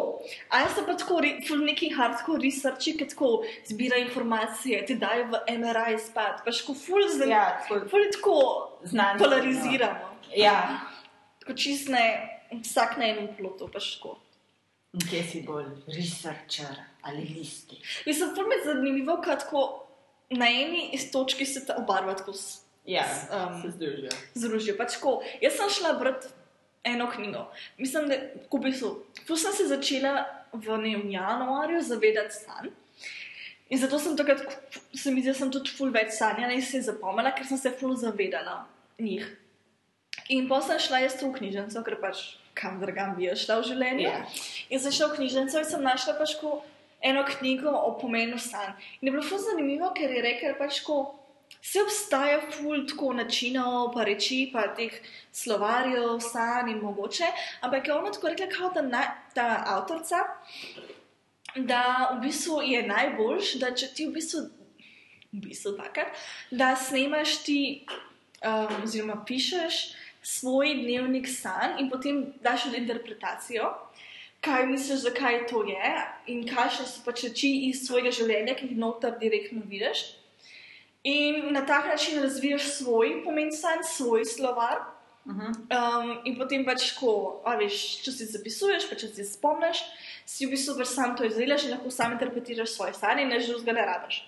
A 0.50 0.64
jaz 0.64 0.74
sem 0.76 0.86
pa 0.86 0.96
tako 0.96 1.20
re- 1.22 1.38
ful 1.48 1.62
neki 1.64 1.94
hardcore 1.94 2.42
researchi, 2.42 2.98
ki 2.98 3.08
tako 3.08 3.30
zbira 3.66 3.96
informacije, 3.98 4.82
ti 4.86 4.96
dajo 4.96 5.30
v 5.32 5.40
MRI 5.56 5.96
spad, 6.00 6.42
pač 6.44 6.60
tako 6.60 6.74
ful 6.76 7.08
zanimivo. 7.08 7.32
Ja, 7.32 7.62
tako 7.62 7.88
Ful 7.88 8.04
je 8.04 8.12
tako 8.12 8.36
znanstveno. 8.84 9.24
polarizirano. 9.24 10.10
Ja, 10.36 10.58
Tako 11.40 11.54
čist 11.56 11.88
ne, 11.90 12.04
vsak 12.54 12.98
na 12.98 13.06
enem 13.06 13.28
plotu, 13.38 13.68
pač 13.68 13.96
tako. 13.96 14.18
In 14.94 15.00
kje 15.02 15.24
si 15.24 15.42
bolj 15.42 15.66
researcher 15.88 16.76
ali 17.02 17.22
listi? 17.30 17.78
Mislim, 18.06 18.36
to 18.36 18.42
mi 18.44 18.56
je 18.56 18.64
zanimivo, 18.66 19.22
kako 19.22 19.86
na 20.32 20.48
eni 20.48 20.82
točki 21.12 21.46
se 21.46 21.66
ta 21.66 21.76
obarva 21.78 22.16
tako 22.16 22.34
s- 22.34 22.62
Ja, 22.86 23.06
Um, 23.30 23.62
se 23.62 23.70
združijo. 23.70 24.10
združijo. 24.34 24.78
Pač 24.78 24.96
ko, 24.98 25.22
jaz 25.42 25.54
sem 25.54 25.70
šla 25.70 25.94
brati 25.94 26.28
eno 26.84 27.12
knjigo. 27.12 27.44
Mislim, 27.78 28.08
da 28.08 28.16
v 28.50 28.60
bistvu, 28.60 28.90
tu 29.28 29.36
sem 29.38 29.54
se 29.54 29.68
začela 29.68 30.26
v 30.54 30.78
ne, 30.78 30.98
vem, 30.98 31.12
januarju 31.12 31.82
zavedati 31.82 32.34
sanj. 32.34 32.70
In 33.70 33.78
zato 33.78 34.00
sem 34.00 34.18
takrat, 34.18 34.42
se 34.96 35.12
mi 35.12 35.22
zdi, 35.22 35.30
da 35.30 35.34
sem 35.38 35.52
tudi 35.52 35.70
ful 35.70 35.92
več 35.92 36.16
sanjala 36.18 36.54
in 36.54 36.62
se 36.62 36.82
zapomnila, 36.82 37.32
ker 37.32 37.46
sem 37.46 37.58
se 37.58 37.70
ful 37.72 37.94
zavedala 37.96 38.66
njih. 39.00 39.28
In 40.30 40.48
potem 40.50 40.68
sem 40.68 40.80
šla 40.80 41.00
jaz 41.00 41.22
v 41.22 41.30
knjižnico, 41.32 41.84
ker 41.86 42.00
pač 42.02 42.39
kam 42.60 42.80
drugam 42.82 43.16
bi 43.18 43.30
šla 43.36 43.60
v 43.62 43.70
življenju. 43.72 44.10
Ja. 44.10 44.26
In 44.70 44.82
sem 44.84 44.96
šla 44.96 45.12
v 45.12 45.20
knjižnico 45.20 45.62
in 45.62 45.70
sem 45.70 45.86
našla 45.86 46.18
pač 46.20 46.36
eno 47.02 47.24
knjigo 47.24 47.72
o 47.72 47.94
pomenu 48.00 48.38
sanj. 48.38 48.76
In 49.00 49.08
je 49.08 49.14
bilo 49.16 49.24
ful 49.24 49.40
zanimivo, 49.40 49.94
ker 49.96 50.12
je 50.12 50.26
rekel 50.26 50.58
pač 50.60 50.82
ko. 50.84 51.00
Vse 51.60 51.82
obstaja 51.82 52.40
ful 52.52 52.86
tako 52.88 53.14
načinov, 53.18 53.90
pa 53.94 54.06
reči, 54.08 54.50
pa 54.54 54.68
teh 54.76 54.94
slovarjev, 55.36 56.20
sanj 56.24 56.72
in 56.76 56.84
mogoče, 56.84 57.32
ampak 57.66 57.88
je 57.88 57.96
ona 57.96 58.12
tako 58.16 58.32
rekla, 58.34 58.48
kao, 58.54 58.70
da 58.76 58.84
na, 58.86 59.02
ta 59.36 59.48
avtorica, 59.74 60.22
da 61.56 61.82
v 62.14 62.22
bistvu 62.28 62.62
je 62.64 62.84
najboljš, 62.88 63.56
da 63.64 63.74
če 63.76 63.90
ti 63.96 64.08
v 64.08 64.16
bistvu, 64.20 64.46
v 65.34 65.42
bistvu 65.48 65.74
takrat, 65.80 66.22
da 66.52 66.76
snemaš 66.78 67.40
ti, 67.48 67.60
um, 68.44 68.84
oziroma 68.84 69.18
pišeš 69.26 69.82
svoj 70.22 70.74
dnevnik 70.84 71.28
sanj 71.28 71.80
in 71.80 71.90
potem 71.90 72.34
daš 72.42 72.68
tudi 72.68 72.78
interpretacijo. 72.84 73.74
Kaj 74.42 74.68
misliš, 74.68 75.02
zakaj 75.04 75.48
to 75.48 75.66
je, 75.68 75.96
in 76.32 76.46
kakšne 76.48 76.86
so 76.88 77.02
pač 77.04 77.26
reči 77.28 77.50
iz 77.68 77.82
svojega 77.84 78.12
življenja, 78.16 78.56
ki 78.56 78.70
jih 78.70 78.78
noter 78.80 79.18
direktno 79.20 79.66
vidiš. 79.68 80.06
In 81.04 81.52
na 81.52 81.66
tak 81.68 81.90
način 81.92 82.22
razvijaš 82.24 82.70
svoj 82.78 83.20
pomen 83.26 83.52
sanj, 83.52 83.84
svoj 83.84 84.26
slovar. 84.26 84.80
Uh 85.26 85.36
-huh. 85.36 85.52
Um, 85.52 86.22
in 86.26 86.38
potem 86.38 86.66
pač, 86.66 86.92
ko 87.00 87.44
veš, 87.60 88.04
če 88.04 88.12
si 88.12 88.26
zapisuješ, 88.26 88.90
pa 88.90 88.96
če 88.96 89.08
si 89.08 89.26
spomniš, 89.26 89.84
si 90.26 90.46
v 90.46 90.50
bistvu 90.50 90.78
pač 90.78 90.88
sam 90.88 91.18
to 91.18 91.26
izdelaš 91.26 91.64
in 91.64 91.72
lahko 91.72 91.92
sam 91.92 92.12
interpretiraš 92.12 92.70
svoje 92.70 92.94
stanje 92.94 93.22
in 93.22 93.30
ne 93.30 93.40
že 93.40 93.48
drugega 93.48 93.74
ne 93.74 93.86
rabiš. 93.86 94.24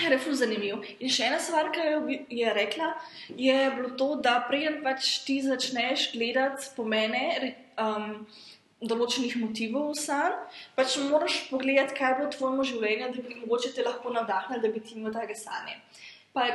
Je 0.00 0.18
ful 0.18 0.36
zanimiv. 0.36 0.84
In 1.00 1.12
še 1.12 1.26
ena 1.28 1.40
stvar, 1.42 1.70
ki 1.74 1.84
jo 1.84 2.00
je 2.32 2.52
rekla, 2.56 2.92
je 3.36 3.56
bilo 3.76 3.90
to, 4.00 4.14
da 4.24 4.38
preden 4.48 4.80
pač 4.84 5.20
ti 5.26 5.40
začneš 5.44 6.10
gledati 6.14 6.70
pomene 6.76 7.24
um, 7.80 8.22
določenih 8.80 9.36
motivov 9.42 9.90
v 9.92 9.98
sanj, 10.00 10.36
pač 10.78 10.96
moraš 11.10 11.36
pogledati, 11.50 11.96
kaj 11.98 12.14
je 12.14 12.18
bilo 12.20 12.28
v 12.30 12.36
tvojem 12.36 12.62
življenju, 12.70 13.10
da 13.16 13.24
bi 13.26 13.40
mogoče 13.42 13.74
te 13.76 13.84
lahko 13.84 14.14
navdahnili, 14.14 14.62
da 14.64 14.72
bi 14.72 14.80
ti 14.84 14.96
imel 14.96 15.12
take 15.16 15.36
sanje. 15.36 15.76
Pa, 16.32 16.46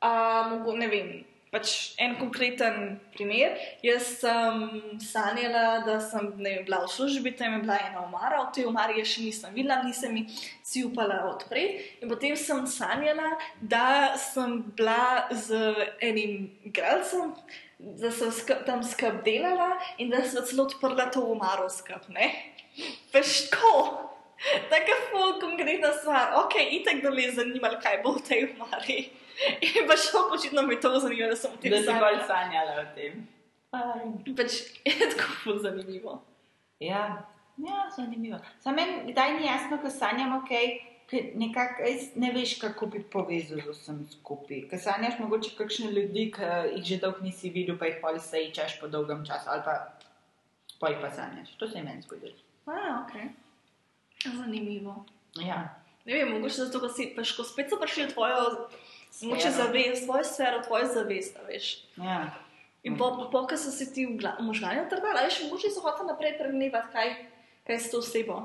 a, 0.00 0.12
mogo, 0.54 0.76
ne 0.78 0.88
vem, 0.88 1.12
pač 1.52 1.92
en 2.00 2.14
konkreten 2.16 2.96
primer. 3.12 3.58
Jaz 3.84 4.08
sem 4.22 4.62
sanjala, 5.04 5.82
da 5.84 5.98
sem 6.00 6.30
vem, 6.38 6.62
bila 6.64 6.82
v 6.86 6.92
službi, 6.94 7.34
tam 7.36 7.58
je 7.58 7.64
bila 7.66 7.76
ena 7.76 8.04
omara, 8.06 8.46
v 8.46 8.54
tej 8.56 8.68
omari 8.70 8.96
je 9.02 9.08
še 9.10 9.26
nisem 9.26 9.52
videla, 9.54 9.82
nisem 9.84 10.16
si 10.64 10.84
upala 10.86 11.20
odpreti. 11.28 12.00
In 12.00 12.08
potem 12.08 12.36
sem 12.40 12.64
sanjala, 12.66 13.34
da 13.60 14.16
sem 14.16 14.62
bila 14.72 15.28
z 15.28 15.60
enim 16.00 16.48
igralcem, 16.64 17.36
da 18.00 18.08
sem 18.14 18.32
skup, 18.32 18.64
tam 18.64 18.80
skup 18.86 19.20
delala 19.26 19.74
in 19.98 20.08
da 20.08 20.22
sem 20.24 20.44
celo 20.46 20.70
odprla 20.70 21.10
to 21.12 21.26
omaro 21.34 21.68
ne. 22.14 22.32
Veš, 23.12 23.50
tako. 23.52 24.08
Ful 25.12 25.36
konkretna 25.38 25.92
stvar. 25.92 26.32
Ok, 26.44 26.56
itek 26.80 27.02
da 27.02 27.10
me 27.10 27.22
je 27.22 27.34
zanimalo, 27.36 27.76
kaj 27.82 28.00
bo 28.02 28.16
v 28.16 28.22
tej 28.26 28.40
omari. 28.56 29.12
In 29.66 29.88
pa 29.88 29.96
še 29.96 30.22
očitno 30.36 30.62
mi 30.66 30.74
je 30.74 30.80
to 30.80 30.92
zanimivo, 31.00 31.28
da 31.32 31.36
sem 31.36 31.52
v 31.52 31.60
tem 31.62 31.70
Da 31.74 31.78
si 31.82 31.86
bolj 31.86 32.20
sanjala. 32.22 32.28
sanjala 32.28 32.72
o 32.82 32.86
tem. 32.96 33.26
Fajn. 33.72 34.14
Pač 34.36 34.52
je 34.88 35.10
tako 35.16 35.58
zanimivo. 35.58 36.20
Ja, 36.82 37.02
ja 37.56 37.84
zanimivo. 37.96 38.38
Samo 38.60 38.76
meni 38.76 39.12
kdaj 39.12 39.36
ni 39.38 39.46
jasno, 39.46 39.78
ko 39.82 39.90
sanjamo 39.90 40.42
kaj, 40.48 40.66
ki 41.10 41.22
nekako 41.36 41.90
ne 42.16 42.30
veš, 42.32 42.54
kako 42.60 42.86
bi 42.92 43.02
povezal 43.02 43.60
z 43.60 43.74
vsem 43.76 44.00
skupaj. 44.10 44.62
Ker 44.70 44.80
sanjaš 44.80 45.18
mogoče 45.20 45.54
kakšne 45.58 45.90
ljudi, 45.92 46.30
ki 46.32 46.48
jih 46.76 46.84
že 46.84 47.00
dolgo 47.02 47.24
nisi 47.24 47.50
videl, 47.52 47.78
pa 47.78 47.90
jih 47.90 48.00
pol 48.00 48.18
srečaš 48.20 48.78
po 48.80 48.88
dolgem 48.88 49.24
času, 49.26 49.50
ali 49.52 49.62
pa 49.64 49.76
pol 50.80 50.96
pa 51.00 51.10
sanjaš. 51.12 51.54
To 51.60 51.68
se 51.68 51.78
je 51.78 51.84
meni 51.84 52.02
zgodilo. 52.02 52.36
A, 52.66 53.04
ok. 53.04 53.14
Zanimivo. 54.24 55.04
Ja. 55.40 55.62
Ne 56.04 56.14
vem, 56.14 56.32
mogoče 56.34 56.64
zato, 56.64 56.80
ker 56.82 56.90
si 56.90 57.12
pač, 57.14 57.32
ko 57.36 57.44
spet 57.46 57.70
so 57.70 57.78
prišli 57.78 58.08
v 58.08 58.14
tvojo, 58.14 58.68
moče 59.20 59.50
zavest, 59.50 60.04
svojo 60.04 60.24
sfero, 60.24 60.62
tvojo 60.62 60.88
zavest, 60.94 61.38
veš. 61.48 61.74
ja. 61.96 62.24
In 62.82 62.96
po, 62.98 63.12
po, 63.14 63.28
po 63.30 63.44
ko 63.46 63.56
so 63.56 63.70
se 63.70 63.92
ti 63.94 64.06
utrdali, 64.06 65.18
a 65.18 65.22
veš, 65.22 65.44
mogoče 65.44 65.70
so 65.70 65.84
hoteli 65.84 66.08
naprej 66.08 66.34
premljevati, 66.38 66.90
kaj, 66.92 67.14
kaj 67.66 67.78
s 67.78 67.90
to 67.92 68.00
osebo. 68.02 68.38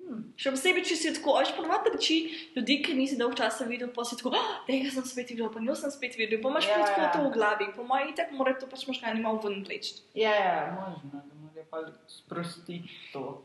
Hm. 0.00 0.22
Še 0.40 0.54
posebej, 0.54 0.86
če 0.88 0.96
si 0.96 1.12
tako, 1.18 1.34
až 1.36 1.52
ponovadi 1.52 1.92
reči 1.92 2.16
ljudi, 2.54 2.78
ki 2.86 2.96
nisi 2.96 3.18
dolgo 3.20 3.36
časa 3.36 3.66
videl, 3.68 3.90
pa 3.92 4.06
si 4.08 4.16
tako, 4.16 4.32
oh, 4.38 4.54
tega 4.64 4.88
sem 4.94 5.04
spet 5.04 5.34
videl, 5.34 5.50
pa 5.52 5.60
njo 5.60 5.76
sem 5.76 5.92
spet 5.92 6.16
videl, 6.16 6.40
pa 6.40 6.48
imaš 6.48 6.70
Ja, 6.70 6.78
ja, 6.78 6.86
tako 6.88 7.04
ja. 7.04 7.10
to 7.12 7.26
v 7.26 7.34
glavi, 7.36 7.68
po 7.76 7.84
mojem 7.84 8.14
itek 8.14 8.32
mora 8.38 8.56
to 8.56 8.70
pač 8.70 8.86
možgani 8.88 9.20
malo 9.20 9.42
ven 9.44 9.60
vleči. 9.68 10.00
Ja, 10.16 10.32
ja, 10.32 10.56
možno, 10.78 11.20
da 11.20 11.42
mora 11.44 11.66
pa 11.68 11.84
sprostiti 12.08 12.80
to. 13.12 13.42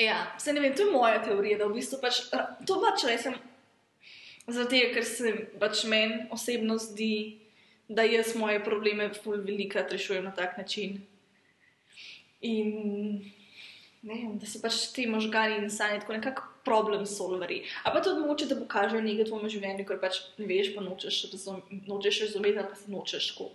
Ja, 0.00 0.18
se 0.40 0.52
ne 0.56 0.64
vem, 0.64 0.74
to 0.74 0.82
je 0.82 0.90
moja 0.90 1.22
teorija, 1.22 1.60
da 1.62 1.70
v 1.70 1.78
bistvu 1.78 2.00
pač, 2.02 2.24
to 2.66 2.80
pač 2.82 3.06
resem, 3.06 3.38
zato 4.46 4.80
ker 4.94 5.04
se 5.04 5.34
pač 5.60 5.84
meni 5.84 6.26
osebno 6.30 6.78
zdi, 6.78 7.40
da 7.88 8.02
jaz 8.06 8.34
moje 8.38 8.62
probleme 8.64 9.10
ful 9.14 9.42
velikrat 9.42 9.92
rešujem 9.92 10.24
na 10.24 10.30
tak 10.30 10.58
način. 10.58 11.00
In 12.40 12.70
ne 14.02 14.14
vem, 14.14 14.38
da 14.38 14.46
so 14.46 14.60
pač 14.62 14.86
ti 14.94 15.06
možgani 15.10 15.58
in 15.60 15.70
sanje 15.70 16.00
tako 16.00 16.16
nekako 16.16 16.46
problem 16.64 17.06
solveri. 17.06 17.64
A 17.84 17.90
pa 17.90 18.02
tudi 18.04 18.20
mogoče, 18.20 18.46
da 18.46 18.56
pokažejo 18.60 19.02
nekaj 19.04 19.24
v 19.24 19.28
tvojem 19.28 19.52
življenju, 19.56 19.86
ker 19.88 20.00
pač 20.00 20.20
ne 20.38 20.46
veš, 20.48 20.72
pa 20.76 20.84
nočeš, 20.84 21.22
razum, 21.32 21.62
nočeš 21.88 22.22
razumeti, 22.26 22.64
pa 22.70 22.78
se 22.78 22.92
nočeš 22.92 23.32
tako. 23.32 23.50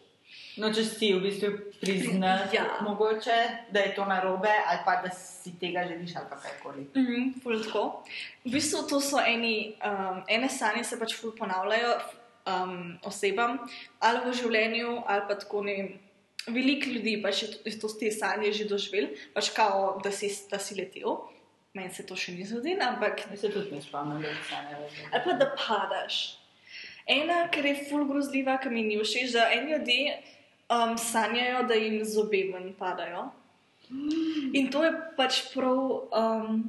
No, 0.57 0.69
če 0.71 0.83
si 0.87 1.09
v 1.13 1.19
bistvu 1.19 1.49
priznati, 1.81 2.55
Ja. 2.59 2.65
mogoče, 2.81 3.35
da 3.71 3.79
je 3.83 3.95
to 3.95 4.05
narobe, 4.07 4.51
ali 4.67 4.79
pa 4.85 5.01
da 5.03 5.09
si 5.11 5.51
tega 5.59 5.83
želiš, 5.87 6.15
ali 6.15 6.29
pa 6.29 6.37
karkoli. 6.39 6.85
Mhm, 6.95 7.33
ful 7.43 7.59
tako. 7.63 7.83
V 8.45 8.53
bistvu 8.53 8.85
to 8.89 9.01
so 9.01 9.19
eni, 9.19 9.75
um, 9.83 10.23
ene 10.27 10.49
sanje 10.49 10.83
se 10.83 10.99
pač 10.99 11.15
ful 11.19 11.33
ponavljajo 11.35 11.91
um, 12.45 12.77
osebam, 13.03 13.57
ali 13.99 14.23
v 14.23 14.33
življenju, 14.33 14.97
ali 15.05 15.27
pa 15.27 15.35
tako 15.35 15.63
ne. 15.67 15.77
Veliko 16.45 16.91
ljudi 16.93 17.15
pač 17.23 17.39
je 17.65 17.75
to, 17.81 17.89
te 17.89 18.11
sanje 18.13 18.51
že 18.53 18.67
doživel, 18.69 19.07
pač 19.33 19.49
kao, 19.49 19.97
da 20.03 20.11
si, 20.13 20.29
da 20.51 20.59
si 20.61 20.75
letel. 20.77 21.17
Meni 21.75 21.89
se 21.91 22.05
to 22.07 22.15
še 22.15 22.31
ni 22.31 22.45
zgodilo, 22.47 22.79
ampak 22.85 23.25
Jaz 23.31 23.41
se 23.41 23.49
tudi 23.51 23.73
ne 23.75 23.81
spomnim, 23.81 24.21
da 24.23 24.29
bi 24.29 24.43
sanjala. 24.47 24.85
ali 25.11 25.21
pa 25.25 25.33
da 25.33 25.47
padaš. 25.57 26.37
Ena, 27.05 27.49
ker 27.51 27.65
je 27.65 27.73
ful 27.89 28.05
grozljiva, 28.07 28.55
ki 28.61 28.69
mi 28.71 28.85
ni 28.85 28.95
všeč, 29.01 29.33
da 29.35 29.49
eni 29.51 29.73
ljudje 29.73 30.15
um, 30.69 30.97
sanjajo, 30.97 31.63
da 31.67 31.73
jim 31.73 31.99
zobe 32.05 32.43
ven 32.53 32.73
padajo. 32.79 33.29
In 34.53 34.71
to 34.71 34.83
je 34.83 34.91
pač 35.17 35.41
prav, 35.53 36.09
um, 36.09 36.63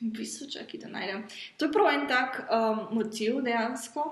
v 0.00 0.12
bistvu, 0.14 0.50
čakaj, 0.52 0.80
da 0.84 0.92
najdem. 0.92 1.24
To 1.58 1.66
je 1.66 1.72
prav 1.72 1.90
en 1.94 2.06
tak 2.08 2.44
um, 2.46 2.86
motiv 2.98 3.40
dejansko. 3.42 4.06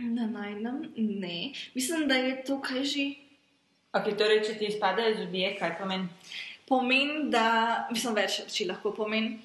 Da 0.00 0.26
najdem, 0.26 0.92
ne. 0.96 1.52
Mislim, 1.74 2.08
da 2.08 2.14
je 2.14 2.44
to 2.44 2.60
kaj 2.60 2.84
že. 2.84 3.06
Ok, 3.92 4.12
torej, 4.14 4.44
če 4.46 4.54
ti 4.58 4.68
izpadajo 4.70 5.16
zobje, 5.18 5.54
kaj 5.58 5.74
pomeni? 5.80 6.08
Pomeni, 6.68 7.24
da, 7.30 7.88
mislim, 7.90 8.14
več 8.14 8.38
reči 8.44 8.68
lahko 8.68 8.92
pomeni, 8.94 9.40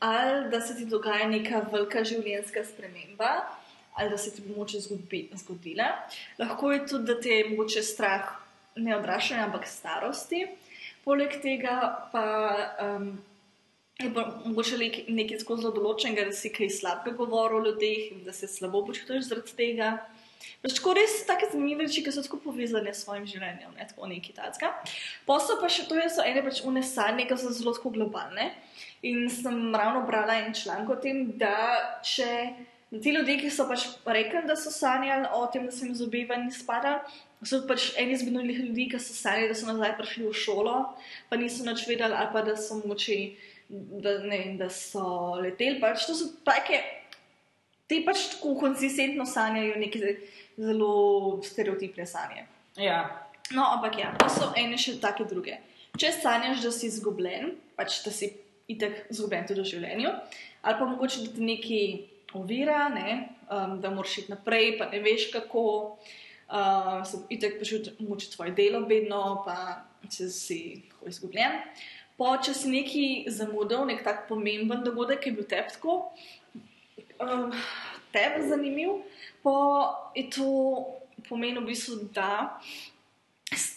ali 0.00 0.48
da 0.50 0.60
se 0.64 0.76
ti 0.78 0.86
dogaja 0.88 1.26
neka 1.28 1.60
velika 1.68 2.00
življenjska 2.08 2.64
sprememba, 2.64 3.34
ali 4.00 4.10
da 4.10 4.18
se 4.18 4.32
ti 4.34 4.42
bo 4.46 4.56
moče 4.56 4.80
zgodi, 4.80 5.28
zgodila. 5.36 5.90
Lahko 6.38 6.72
je 6.72 6.86
tudi, 6.86 7.04
da 7.12 7.20
te 7.20 7.28
je 7.28 7.48
moče 7.52 7.82
strah 7.84 8.32
ne 8.76 8.96
odraščanja, 8.96 9.48
ampak 9.48 9.66
starosti. 9.68 10.46
Poleg 11.04 11.36
tega 11.42 11.76
pa 12.12 12.24
um, 12.84 13.12
je 14.00 14.10
pa 14.14 14.24
mogoče 14.44 14.78
nek- 14.80 15.04
nekaj 15.08 15.42
tako 15.42 15.56
zelo 15.60 15.72
določenega, 15.76 16.28
da 16.30 16.36
si 16.36 16.52
kaj 16.52 16.70
slabega 16.80 17.16
govoril 17.16 17.60
o 17.60 17.64
ljudeh 17.68 18.12
in 18.14 18.24
da 18.24 18.32
se 18.32 18.48
slabo 18.48 18.82
počutiš 18.86 19.28
zaradi 19.28 19.56
tega. 19.56 19.92
Pač 20.60 20.74
tako 20.76 20.92
res 20.96 21.14
take 21.28 21.48
zanimive 21.52 21.86
reči, 21.86 22.02
ki 22.04 22.12
so 22.12 22.24
tako 22.24 22.38
povezane 22.44 22.92
s 22.92 23.04
svojim 23.04 23.26
življenjem, 23.28 23.72
ne 23.76 23.86
tako 23.88 24.08
neki 24.08 24.34
tacka. 24.36 24.72
Posel 25.28 25.60
pa 25.60 25.68
še 25.72 25.86
to 25.88 25.96
je, 25.96 26.08
so 26.12 26.24
ene 26.24 26.42
pač 26.44 26.60
unesanje, 26.68 27.26
ki 27.28 27.38
so 27.40 27.52
zelo 27.56 27.72
tako 27.76 27.92
globalne. 27.96 28.50
In 29.08 29.28
sem 29.32 29.56
ravno 29.72 30.04
brala 30.08 30.36
en 30.42 30.52
članek 30.56 30.92
o 30.92 30.98
tem, 31.00 31.30
da 31.40 32.00
če 32.04 32.28
da 32.90 33.00
ti 33.00 33.10
ljudje, 33.14 33.38
ki 33.38 33.50
so 33.54 33.66
pač 33.68 33.86
rekli, 34.06 34.42
da 34.46 34.56
so 34.58 34.70
sanjali 34.74 35.28
o 35.34 35.44
tem, 35.52 35.66
da 35.66 35.72
se 35.72 35.86
jim 35.86 35.94
zobe 35.94 36.24
ven 36.28 36.48
izpadali, 36.48 37.18
so 37.46 37.62
pač 37.68 37.92
eni 38.00 38.16
izmed 38.16 38.44
njih 38.44 38.58
ljudi, 38.64 38.88
ki 38.90 38.98
so 38.98 39.14
sanjali, 39.14 39.48
da 39.48 39.58
so 39.58 39.68
nazaj 39.70 39.94
prišli 39.98 40.26
v 40.26 40.34
šolo, 40.34 40.76
pa 41.30 41.38
niso 41.38 41.64
nič 41.66 41.86
vedeli, 41.88 42.14
ali 42.14 42.32
pa 42.32 42.42
da 42.46 42.56
so 42.58 42.80
moči, 42.82 43.20
da, 43.68 44.18
ne, 44.26 44.40
da 44.58 44.68
so 44.74 45.36
leteli. 45.38 45.78
Pač 45.80 46.08
to 46.08 46.18
so 46.18 46.32
take, 46.46 46.82
te 47.86 48.02
pač 48.06 48.26
tako 48.34 48.56
konsistentno 48.66 49.26
sanjajo 49.26 49.78
neke 49.78 50.16
zelo 50.58 50.92
stereotipne 51.46 52.06
sanje. 52.06 52.46
Ja. 52.76 53.04
No, 53.54 53.64
ampak 53.74 53.98
ja, 53.98 54.12
to 54.18 54.28
so 54.30 54.52
ene 54.58 54.78
še 54.78 54.98
take 55.02 55.26
druge. 55.30 55.56
Če 55.98 56.12
sanjaš, 56.20 56.62
da 56.62 56.70
si 56.74 56.86
izgubljen, 56.90 57.54
pač 57.78 58.02
da 58.04 58.12
si 58.14 58.30
itek 58.70 59.06
izgubljen 59.10 59.48
tudi 59.48 59.64
v 59.64 59.70
življenju, 59.72 60.12
ali 60.62 60.78
pa 60.78 60.86
mogoče 60.86 61.24
da 61.24 61.32
ti 61.34 61.46
nekaj 61.46 61.86
ovira, 62.34 62.88
ne, 62.88 63.28
um, 63.50 63.80
da 63.80 63.90
moraš 63.90 64.18
iti 64.18 64.30
naprej, 64.32 64.78
pa 64.78 64.86
ne 64.90 65.00
veš 65.00 65.30
kako, 65.32 65.64
uh, 66.48 67.00
so 67.06 67.24
itek 67.28 67.58
počutiš 67.58 67.98
mogoče 67.98 68.30
tvoje 68.36 68.50
delo 68.56 68.80
bedno, 68.86 69.42
pa 69.46 69.56
če 70.10 70.28
si 70.28 70.60
tako 70.90 71.08
izgubljen. 71.08 71.58
Pa 72.20 72.34
če 72.44 72.52
si 72.54 72.68
nekaj 72.68 73.32
zamudil, 73.32 73.86
nek 73.88 74.02
tak 74.04 74.26
pomemben 74.28 74.82
dogodek, 74.84 75.22
ki 75.24 75.30
je 75.32 75.36
bil 75.38 75.46
tebi 75.48 75.72
tako, 75.72 75.94
um, 77.16 77.50
tebi 78.12 78.44
zanimiv, 78.48 78.98
pa 79.42 79.54
je 80.14 80.26
to 80.36 80.50
pomeni 81.28 81.58
v 81.60 81.66
bistvu, 81.70 82.10
da 82.12 82.60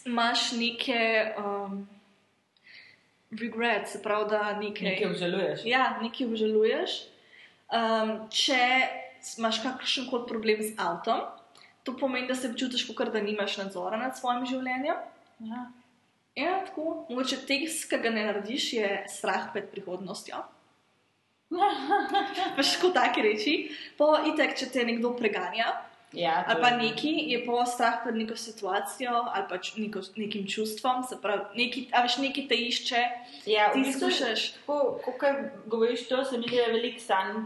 imaš 0.06 0.52
neke 0.60 1.00
um, 1.40 1.88
regret, 3.40 3.88
se 3.90 4.02
pravi, 4.04 4.30
da 4.30 4.42
nekaj, 4.60 4.90
Nekaj 4.90 5.08
obžaluješ. 5.10 5.66
ja, 5.66 5.98
nekaj 6.02 6.28
obžaluješ. 6.28 6.92
Um, 7.74 8.12
če 8.30 8.60
imaš 9.40 9.64
kakršen 9.64 10.10
koli 10.12 10.28
problem 10.30 10.62
z 10.62 10.76
avtom, 10.78 11.24
to 11.84 11.96
pomeni, 11.98 12.28
da 12.30 12.36
se 12.38 12.52
počutiš, 12.52 12.86
kot 12.94 13.10
da 13.14 13.22
nimaš 13.22 13.58
nadzora 13.60 13.98
nad 13.98 14.18
svojim 14.18 14.46
življenjem. 14.46 15.00
Ja. 15.44 15.64
Ja, 16.36 16.54
tako. 16.66 17.06
Mogoče 17.10 17.44
tekst, 17.48 17.86
ki 17.90 18.00
ga 18.02 18.12
ne 18.14 18.26
narediš, 18.26 18.68
je 18.78 18.92
strah 19.12 19.52
pred 19.54 19.70
prihodnostjo. 19.74 20.40
Paš 22.58 22.78
kot 22.82 22.96
taki 22.98 23.26
reči. 23.26 23.56
Po 23.98 24.16
itek, 24.32 24.56
če 24.58 24.70
te 24.74 24.86
nekdo 24.88 25.14
preganja, 25.18 25.70
Ja, 26.14 26.44
ali 26.48 26.62
pa 26.62 26.70
neki, 26.78 27.10
je 27.34 27.46
po 27.46 27.66
strah 27.66 28.04
pred 28.04 28.16
neko 28.16 28.36
situacijo 28.38 29.12
ali 29.34 29.46
pač 29.50 29.76
neko, 29.78 30.02
nekim 30.16 30.48
čustvom, 30.48 31.04
se 31.10 31.18
pravi, 31.22 31.42
neki, 31.56 31.88
a 31.92 32.04
veš, 32.06 32.18
neki 32.22 32.48
te 32.48 32.56
išče, 32.56 33.02
Ja, 33.46 33.72
v 33.72 33.74
ti 33.74 33.80
bistvu, 33.80 34.08
skušaš. 34.08 34.54
Ko, 34.66 35.00
kar 35.20 35.36
govoriš 35.66 36.08
to, 36.08 36.24
se 36.26 36.38
mi 36.38 36.48
zdi, 36.48 36.56
da 36.56 36.62
je 36.62 36.74
veliko 36.74 37.00
sanj 37.00 37.46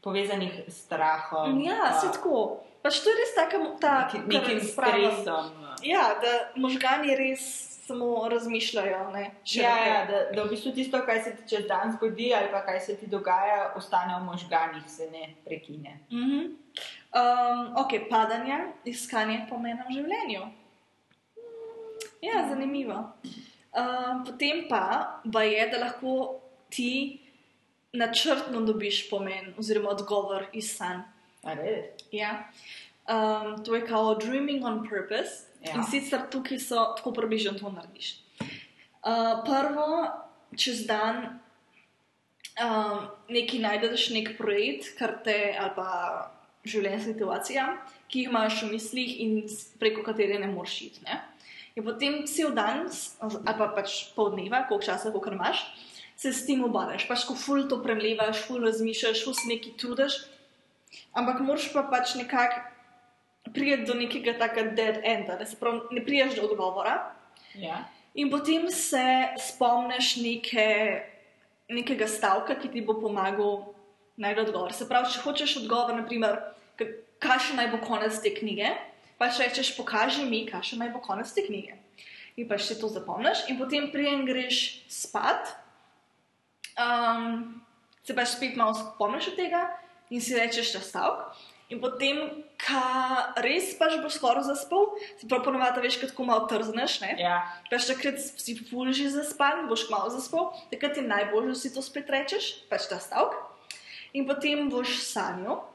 povezanih 0.00 0.52
s 0.68 0.76
strahom. 0.84 1.60
Ja, 1.64 1.78
pa 1.82 2.00
se 2.00 2.12
tako. 2.12 2.62
Pač 2.86 3.00
to 3.02 3.10
je 3.10 3.18
res 3.18 3.32
taka, 3.34 3.58
ta 3.82 3.94
kar 4.06 4.26
Nekim 4.30 4.60
stresom. 4.62 5.50
Ja, 5.82 6.04
da 6.22 6.34
možgani 6.54 7.16
res 7.18 7.42
samo 7.86 8.28
razmišljajo. 8.30 9.10
Ne, 9.10 9.30
Ja, 9.54 9.74
ja 9.86 10.04
da, 10.06 10.20
da 10.34 10.44
v 10.44 10.52
bistvu 10.54 10.72
tisto, 10.74 11.00
kar 11.06 11.18
se 11.22 11.32
ti 11.36 11.48
čez 11.50 11.66
dan 11.66 11.96
zgodi, 11.96 12.30
ali 12.34 12.50
pa 12.52 12.62
kaj 12.66 12.80
se 12.80 12.96
ti 13.00 13.06
dogaja, 13.10 13.72
ostane 13.76 14.14
v 14.20 14.24
možganih, 14.24 14.86
se 14.86 15.10
ne 15.10 15.34
prekine. 15.44 15.98
Mhm. 16.12 16.46
Um, 17.16 17.60
ok, 17.82 17.92
padanje, 18.10 18.58
iskanje 18.84 19.46
pomena 19.50 19.86
v 19.88 19.98
življenju. 19.98 20.46
Ja, 22.22 22.46
zanimivo. 22.48 22.98
Um, 23.74 24.24
potem 24.26 24.66
pa, 24.68 25.20
pa 25.32 25.42
je, 25.42 25.66
da 25.72 25.82
lahko 25.82 26.40
ti 26.70 27.18
načrtno 27.96 28.60
dobiš 28.60 29.08
pomen 29.10 29.54
oziroma 29.58 29.90
odgovor 29.90 30.46
iz 30.52 30.70
sanj. 30.76 31.02
A 31.46 31.54
res? 31.54 32.04
Ja. 32.12 32.48
Um, 33.06 33.62
to 33.64 33.74
je 33.76 33.84
kao 33.86 34.14
dreaming 34.18 34.64
on 34.66 34.82
purpose. 34.88 35.46
Ja. 35.62 35.76
In 35.78 35.84
sicer 35.86 36.26
tukaj 36.30 36.58
so 36.62 36.88
tako 36.98 37.12
približno 37.14 37.54
to 37.58 37.70
narediš. 37.70 38.16
Uh, 39.06 39.42
prvo, 39.46 40.10
čez 40.58 40.84
dan 40.86 41.38
um, 42.58 43.06
nekaj 43.30 43.60
najdeš, 43.62 44.08
nek 44.14 44.34
projekt, 44.38 44.92
kar 44.98 45.16
te 45.24 45.54
ali 45.54 45.72
pa 45.76 45.88
življenjska 46.66 47.12
situacija, 47.14 47.64
ki 48.10 48.24
jih 48.24 48.30
imaš 48.32 48.60
v 48.64 48.72
mislih 48.74 49.10
in 49.22 49.36
preko 49.78 50.02
katere 50.06 50.38
ne 50.42 50.48
moreš 50.50 50.80
iti. 50.88 51.04
Ne? 51.06 51.20
In 51.78 51.84
potem 51.86 52.22
cel 52.26 52.50
dan, 52.56 52.86
s- 52.90 53.14
ali 53.22 53.54
pa 53.58 53.68
pač 53.76 54.08
pol 54.16 54.32
dneva, 54.34 54.64
koliko 54.66 54.86
časa, 54.88 55.12
koliko 55.14 55.34
imaš, 55.36 55.62
se 56.16 56.32
s 56.32 56.46
tem 56.48 56.62
obadaš. 56.64 57.04
Pač 57.06 57.26
ko 57.28 57.34
ful 57.38 57.66
to 57.70 57.78
premlevaš, 57.84 58.46
ful 58.48 58.62
razmišljaš, 58.64 59.22
ful 59.26 59.34
se 59.36 59.46
nekaj 59.50 59.76
trudiš, 59.78 60.16
ampak 61.12 61.40
moraš 61.40 61.68
pa 61.72 61.82
pač 61.90 62.14
nekako 62.14 62.64
priti 63.52 63.84
do 63.86 63.94
nekega 63.94 64.34
takega 64.38 64.74
dead 64.74 65.00
enda, 65.04 65.36
da 65.36 65.46
se 65.46 65.56
pravi, 65.56 65.80
ne 65.90 66.04
priješ 66.04 66.36
do 66.36 66.48
odgovora. 66.48 67.12
Ja. 67.54 67.84
In 68.14 68.30
potem 68.30 68.70
se 68.70 69.04
spomniš 69.38 70.16
neke, 70.16 70.66
nekega 71.68 72.08
stavka, 72.08 72.56
ki 72.56 72.70
ti 72.72 72.82
bo 72.82 72.96
pomagal 73.00 73.74
najti 74.16 74.40
odgovor. 74.40 74.72
Se 74.72 74.88
pravi, 74.88 75.12
če 75.12 75.22
hočeš 75.24 75.56
odgovor, 75.62 75.94
naprimer, 75.96 76.40
kakšen 77.22 77.60
naj 77.60 77.70
bo 77.74 77.80
konec 77.84 78.16
te 78.22 78.32
knjige, 78.34 78.72
pač 79.20 79.40
rečeš, 79.40 79.74
pokaži 79.76 80.24
mi, 80.28 80.44
kakšen 80.48 80.80
naj 80.82 80.94
bo 80.96 81.02
konec 81.04 81.30
te 81.32 81.44
knjige. 81.46 81.76
In 82.36 82.48
pač 82.48 82.66
si 82.68 82.76
to 82.80 82.88
zapomniš, 82.92 83.46
in 83.48 83.60
potem 83.60 83.88
prijem 83.92 84.26
greš 84.28 84.82
spat, 84.92 85.54
um, 86.76 87.62
se 88.04 88.16
pač 88.16 88.34
spet 88.36 88.56
malo 88.60 88.76
spomniš 88.76 89.32
od 89.32 89.38
tega 89.40 89.62
in 90.10 90.20
si 90.20 90.34
rečeš 90.38 90.72
ta 90.76 90.80
stavek. 90.80 91.26
In 91.66 91.80
potem, 91.82 92.44
ko 92.62 92.82
res 93.42 93.72
pač 93.74 93.96
boš 93.98 94.20
skoraj 94.20 94.44
zaspal, 94.46 94.92
se 95.18 95.26
pravi, 95.26 95.42
ponovadi 95.42 95.82
veš, 95.82 95.96
kot 95.98 96.12
ko 96.14 96.22
malo 96.22 96.46
trzneš, 96.46 97.00
ne? 97.02 97.16
Ja. 97.18 97.40
Pač 97.66 97.88
takrat 97.90 98.22
si 98.22 98.54
ful 98.70 98.92
že 98.94 99.10
zaspan, 99.10 99.66
boš 99.66 99.88
malo 99.90 100.06
zaspal, 100.14 100.54
takrat 100.70 100.94
je 100.94 101.02
najbolje, 101.02 101.50
da 101.50 101.58
si 101.58 101.74
to 101.74 101.82
spet 101.82 102.06
rečeš, 102.06 102.62
pač 102.70 102.86
ta 102.86 103.02
stavek. 103.02 103.34
In 104.14 104.30
potem 104.30 104.70
boš 104.70 105.02
sanjal. 105.02 105.66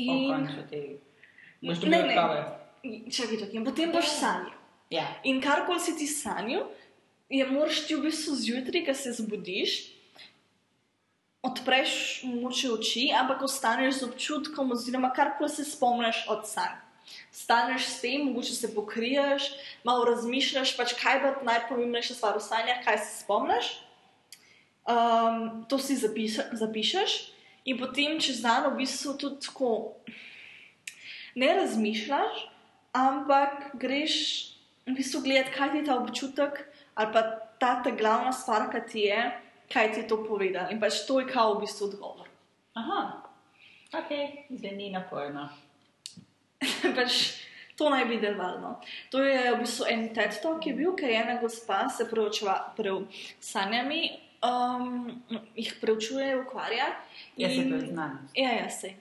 In, 0.00 0.32
Končno 0.32 0.64
te. 0.72 0.80
Boš 1.60 1.84
Ne, 1.84 2.00
dobil 2.00 2.08
ne. 2.08 2.16
odgovor. 2.16 2.40
čakaj, 3.12 3.36
čakaj, 3.44 3.56
in 3.60 3.64
potem 3.68 3.92
boš 3.92 4.08
sanjal. 4.08 4.56
Ja. 4.88 5.04
In 5.28 5.44
karkoli 5.44 5.84
si 5.84 5.92
ti 6.00 6.08
sanjal, 6.08 6.64
je 7.28 7.44
moraš 7.44 7.84
ti 7.84 7.92
v 7.92 8.08
bistvu 8.08 8.40
zjutraj, 8.40 8.88
ko 8.88 8.94
se 8.96 9.12
zbudiš, 9.20 9.91
odpreš 11.42 12.22
moče 12.22 12.70
oči, 12.70 13.10
ampak 13.18 13.42
ostaneš 13.42 14.00
z 14.00 14.08
občutkom, 14.08 14.72
oziroma 14.72 15.10
karkoli 15.12 15.50
se 15.50 15.64
spomniš 15.64 16.24
od 16.28 16.46
sanj. 16.48 16.78
Staneš 17.34 17.86
s 17.86 18.00
tem, 18.00 18.24
mogoče 18.28 18.54
se 18.54 18.74
pokriješ, 18.74 19.50
malo 19.84 20.04
razmišljaš, 20.04 20.76
pač 20.78 20.94
kaj 21.00 21.18
bo 21.24 21.32
najpomembnejša 21.44 22.14
stvar 22.14 22.38
v 22.38 22.44
sanjah, 22.46 22.84
kaj 22.84 22.98
se 23.02 23.24
spomniš. 23.24 23.72
Um, 24.82 25.64
to 25.70 25.78
si 25.78 25.96
zapisa, 25.98 26.46
zapišeš, 26.58 27.34
in 27.66 27.78
potem 27.78 28.18
čez 28.22 28.40
dan 28.42 28.66
v 28.70 28.82
bistvu 28.82 29.14
tudi 29.18 29.42
tako 29.46 29.98
ne 31.38 31.54
razmišljaš, 31.58 32.46
ampak 32.94 33.74
greš 33.78 34.14
v 34.86 34.94
bistvu 34.98 35.22
gledati, 35.22 35.54
kaj 35.54 35.70
ti 35.70 35.82
je 35.82 35.86
ta 35.86 35.98
občutek 35.98 36.66
ali 36.94 37.12
pa 37.12 37.22
ta, 37.58 37.82
ta 37.82 37.90
glavna 37.90 38.32
stvar, 38.32 38.66
ki 38.70 38.80
ti 38.90 39.06
je, 39.06 39.20
kaj 39.72 39.92
ti 39.92 40.00
je 40.00 40.08
to 40.08 40.20
povedal. 40.24 40.70
In 40.70 40.80
pač 40.80 41.04
to 41.06 41.20
je 41.20 41.28
kao 41.28 41.54
v 41.54 41.64
bistvu 41.64 41.88
odgovor. 41.88 42.28
Aha. 42.74 43.22
Ok, 43.92 44.10
zveni 44.50 44.90
naporno. 44.92 45.48
pač 46.96 47.42
to 47.76 47.90
naj 47.90 48.04
bi 48.08 48.20
delovalo. 48.20 48.80
To 49.10 49.22
je 49.24 49.52
v 49.52 49.60
bistvu 49.60 49.88
en 49.88 50.08
TED 50.14 50.40
talk, 50.42 50.60
ki 50.62 50.72
je 50.72 50.76
bil, 50.76 50.92
ker 50.96 51.10
je 51.10 51.20
ena 51.20 51.38
gospa 51.40 51.88
se 51.88 52.08
preučeva 52.08 52.72
prev 52.76 53.04
sanjami, 53.40 54.12
um, 54.44 55.22
jih 55.56 55.74
preučuje, 55.80 56.36
ukvarja. 56.40 56.92
Se 57.36 57.52
in- 57.52 57.72
to 57.72 57.86
znam. 57.86 58.28
Ja, 58.36 58.52
ja, 58.52 58.70
se. 58.70 58.94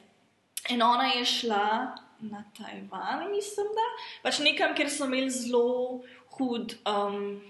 In 0.70 0.82
ona 0.82 1.14
je 1.14 1.26
šla 1.26 1.96
na 2.22 2.44
Tajvan, 2.58 3.32
mislim, 3.32 3.68
da 3.76 3.88
pač 4.24 4.40
nekam, 4.40 4.76
kjer 4.76 4.90
so 4.90 5.08
imeli 5.10 5.30
zelo 5.30 6.02
hud 6.38 6.76
um, 6.86 7.42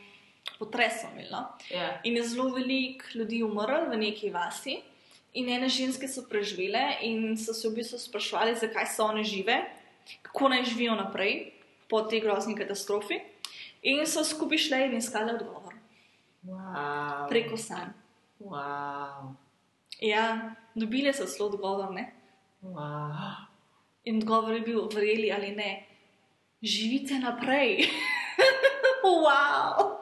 potres. 0.61 1.01
so 1.01 1.09
Imeli, 1.09 1.29
no? 1.33 1.41
Ja. 1.73 1.89
In 2.05 2.17
je 2.21 2.27
zelo 2.29 2.49
veliko 2.53 3.17
ljudi 3.17 3.41
umrlo 3.43 3.89
v 3.89 3.97
neki 3.97 4.29
vasi, 4.29 4.77
in 5.33 5.49
ene 5.49 5.69
ženske 5.69 6.07
so 6.07 6.23
preživele, 6.29 7.01
in 7.01 7.37
so 7.37 7.53
se 7.53 7.69
v 7.69 7.79
bistvu 7.81 7.99
sprašvali, 7.99 8.55
zakaj 8.61 8.87
so 8.93 9.09
one 9.09 9.23
žive, 9.23 9.57
kako 10.21 10.53
naj 10.53 10.65
živijo 10.69 10.95
naprej 10.95 11.51
po 11.89 12.01
tej 12.01 12.21
grozni 12.21 12.55
katastrofi. 12.55 13.19
In 13.81 14.05
so 14.05 14.23
skupaj 14.23 14.57
šle 14.67 14.85
in 14.85 14.97
iskale 14.97 15.33
odgovor 15.33 15.71
Wow. 16.41 17.29
preko 17.29 17.57
sanj. 17.57 17.93
Wow. 18.41 19.37
Ja, 20.01 20.55
dobile 20.73 21.13
so 21.13 21.25
celo 21.29 21.49
odgovor, 21.49 21.93
ne? 21.93 22.13
Wow. 22.63 23.45
In 24.05 24.17
odgovor 24.17 24.53
je 24.53 24.61
bil, 24.61 24.81
verjeli 24.89 25.31
ali 25.31 25.51
ne, 25.55 25.85
živite 26.61 27.19
naprej. 27.19 27.85
wow. 29.05 30.01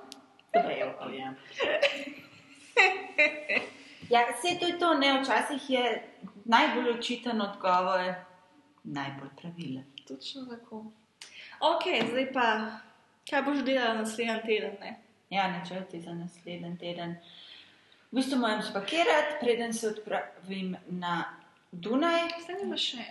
Dobro, 0.53 0.95
povem. 0.99 1.35
Ja, 4.09 4.25
vse 4.33 4.59
to 4.59 4.65
je 4.65 4.79
to, 4.79 4.93
ne, 4.93 5.21
včasih 5.21 5.69
je 5.69 6.03
najbolj 6.45 6.89
očiten 6.89 7.41
odgovor, 7.41 8.13
najbolj 8.83 9.29
pravilen. 9.41 9.85
Točno 10.07 10.45
tako. 10.45 10.85
Ok, 11.59 11.83
zdaj 12.11 12.31
pa, 12.33 12.71
kaj 13.29 13.41
boš 13.41 13.57
delala 13.65 13.93
naslednji 13.93 14.41
teden? 14.45 14.75
Ne? 14.81 14.95
Ja, 15.29 15.47
načrti 15.47 16.01
za 16.01 16.13
naslednji 16.13 16.77
teden. 16.77 17.15
V 18.11 18.15
bistvu 18.15 18.39
moram 18.39 18.61
spakirati, 18.61 19.37
preden 19.41 19.73
se 19.73 19.87
odpravim 19.87 20.75
na 20.87 21.23
Dunaj. 21.71 22.29
Zdaj 22.43 22.63
imaš 22.63 22.85
še. 22.91 23.05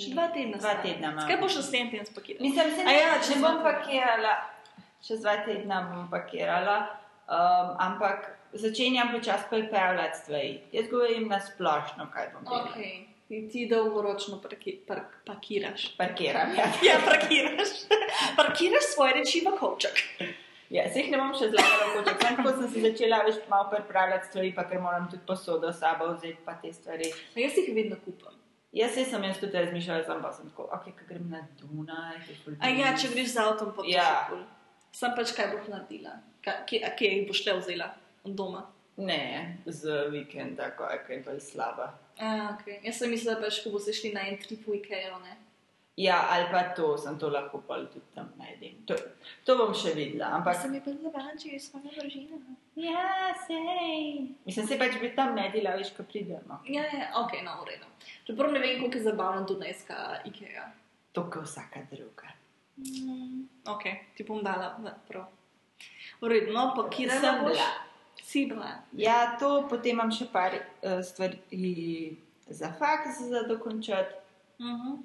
Še 0.00 0.10
dva 0.12 0.26
tedna. 0.34 0.58
Dva 0.58 0.74
stane. 0.74 0.82
tedna 0.82 1.12
imam. 1.14 1.28
Kaj 1.28 1.40
boš 1.40 1.56
naslednji 1.62 1.90
teden 1.90 2.06
spakiral? 2.06 2.42
Mislim, 2.44 2.74
se 2.76 2.84
ne, 2.84 2.98
ja, 2.98 3.14
dva 3.24 3.40
bom 3.46 3.62
pakirala, 3.64 4.34
čez 5.06 5.24
dva 5.24 5.38
tedna 5.46 5.80
bom 5.88 6.10
pakirala, 6.12 6.76
um, 7.24 7.72
ampak 7.86 8.28
začenjam 8.52 9.12
počasi 9.12 9.44
pripravljati 9.50 10.18
stvari. 10.18 10.60
Jaz 10.72 10.90
govorim 10.90 11.28
na 11.28 11.40
splošno, 11.40 12.10
kaj 12.14 12.30
bom 12.34 12.44
delala. 12.44 12.64
Ok, 12.64 12.76
ti, 13.28 13.48
ti 13.52 13.66
dolgoročno 13.70 14.40
parki, 14.42 14.78
park, 14.88 15.16
pakiraš. 15.26 15.96
Parkiram. 15.96 16.54
Ja. 16.58 16.66
Ja, 16.88 16.98
parkiraš. 17.04 17.68
parkiraš 18.36 18.94
svoje 18.94 19.14
reči 19.14 19.42
v 19.46 19.56
kovček. 19.58 20.02
Ja, 20.70 20.84
se 20.92 21.02
jih 21.02 21.10
ne 21.10 21.18
bom 21.18 21.32
še 21.34 21.48
zlagala, 21.50 21.86
kot 21.94 22.10
sem 22.10 22.18
tako 22.22 22.52
sem 22.58 22.68
si 22.70 22.82
začela 22.84 23.24
več 23.26 23.40
malo 23.50 23.70
pripravljati 23.72 24.28
stvari, 24.30 24.52
pa 24.54 24.64
ker 24.70 24.78
moram 24.82 25.08
tudi 25.10 25.24
posodo 25.26 25.72
s 25.72 25.80
sabo 25.82 26.12
vzeti, 26.12 26.38
pa 26.44 26.54
te 26.62 26.70
stvari. 26.72 27.08
No, 27.34 27.40
jaz 27.42 27.58
jih 27.58 27.72
vedno 27.74 27.98
kupam. 28.04 28.36
Jaz 28.72 28.94
se 28.94 29.02
sem 29.04 29.24
jaz 29.26 29.40
tudi 29.42 29.58
razmišljala, 29.58 30.04
sem 30.06 30.20
pa 30.22 30.30
sem 30.32 30.46
tako, 30.52 30.68
ok, 30.76 30.84
ko 30.94 31.08
grem 31.08 31.26
na 31.32 31.40
Dunaj, 31.58 32.20
A 32.62 32.70
ja, 32.70 32.92
če 32.94 33.10
greš 33.10 33.32
z 33.34 33.42
avtom, 33.42 33.72
pa 33.74 33.82
Ja. 33.90 34.28
Sam 34.94 35.14
pač 35.18 35.34
kaj 35.34 35.50
boš 35.56 35.66
naredila. 35.70 36.14
Kje, 36.42 36.78
kje 36.98 37.10
jih 37.10 37.26
boš 37.26 37.42
le 37.46 37.56
vzela 37.58 37.90
doma? 38.24 38.66
Ne, 38.96 39.22
z 39.66 40.08
vikenda, 40.10 40.70
ko 40.70 40.84
je 40.84 40.98
kaj 41.06 41.22
bolj 41.24 41.40
slaba. 41.40 41.86
A, 42.18 42.52
okay. 42.52 42.80
Jaz 42.84 42.98
sem 42.98 43.08
mislila, 43.08 43.38
pač, 43.40 43.62
ko 43.64 43.70
boste 43.70 43.92
šli 43.92 44.10
na 44.12 44.26
en 44.28 44.36
trip 44.36 44.66
v 44.66 44.76
Ikeo, 44.76 45.18
ne? 45.20 45.36
Ja, 45.96 46.28
ali 46.30 46.46
pa 46.48 46.62
to, 46.72 46.96
sem 46.96 47.18
to 47.18 47.28
lahko 47.28 47.60
pa 47.60 47.76
tudi 47.82 48.04
tam 48.14 48.28
najdem. 48.38 48.76
To, 48.86 48.96
to 49.44 49.56
bom 49.56 49.72
še 49.74 49.92
videla, 49.92 50.30
Pa 50.30 50.36
ampak. 50.38 50.56
sem 50.56 50.74
je 50.74 50.80
pa 50.80 50.92
zabančil 50.96 51.54
iz 51.54 51.68
svoje 51.68 51.92
družine. 51.92 52.38
Ja, 52.76 53.32
sej. 53.40 54.30
Mislim, 54.46 54.66
se 54.66 54.78
pač 54.78 54.96
bi 54.96 55.10
tam 55.12 55.34
ne 55.34 55.50
delala, 55.50 55.76
več, 55.76 55.90
ko 55.92 56.04
pridemo. 56.04 56.60
Ja, 56.66 56.84
ja, 56.86 57.10
ok, 57.16 57.40
no, 57.42 57.56
v 57.60 57.68
redu. 57.68 57.88
Čeprav 58.24 58.52
ne 58.52 58.60
vem, 58.60 58.78
koliko 58.78 58.96
je 58.96 59.04
zabavno 59.04 59.44
dunajska 59.44 59.96
Ikea. 60.24 60.64
To, 61.12 61.26
kot 61.26 61.44
vsaka 61.44 61.84
druga. 61.90 62.32
Mm, 62.76 63.44
ok, 63.66 63.84
ti 64.14 64.24
bom 64.24 64.40
dala 64.40 64.76
na 64.78 64.94
prav. 65.08 65.28
V 66.20 66.28
redu, 66.28 66.52
no, 66.52 66.72
pakirala 66.74 67.20
Sem 67.20 67.44
boš. 67.44 67.56
bila. 67.56 67.68
Si 68.30 68.46
bila. 68.46 68.78
Ja, 68.92 69.36
to 69.40 69.66
potem 69.66 69.96
imam 69.96 70.10
še 70.14 70.28
par 70.30 70.54
uh, 70.54 71.00
stvari 71.02 72.16
za 72.46 72.68
faks 72.78 73.18
za 73.26 73.42
dokončati. 73.48 74.14
Uh 74.58 74.66
-huh. 74.66 74.98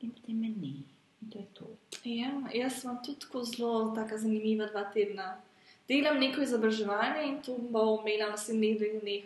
In 0.00 0.10
potem 0.10 0.40
me 0.40 0.48
ni. 0.48 0.82
In 1.22 1.30
to 1.30 1.38
je 1.38 1.46
to. 1.54 1.66
Ja, 2.04 2.30
jaz 2.54 2.80
sem 2.80 2.98
tudi 3.04 3.20
tako 3.20 3.44
zelo 3.44 3.94
zanimiva 4.16 4.66
dva 4.66 4.84
tedna. 4.84 5.36
Delam 5.88 6.18
neko 6.18 6.42
izobraževanje 6.42 7.22
in 7.28 7.42
to 7.42 7.54
bom 7.58 8.00
imela 8.02 8.24
na 8.24 8.30
naslednjih 8.30 8.78
dveh 8.78 9.00
dneh 9.00 9.24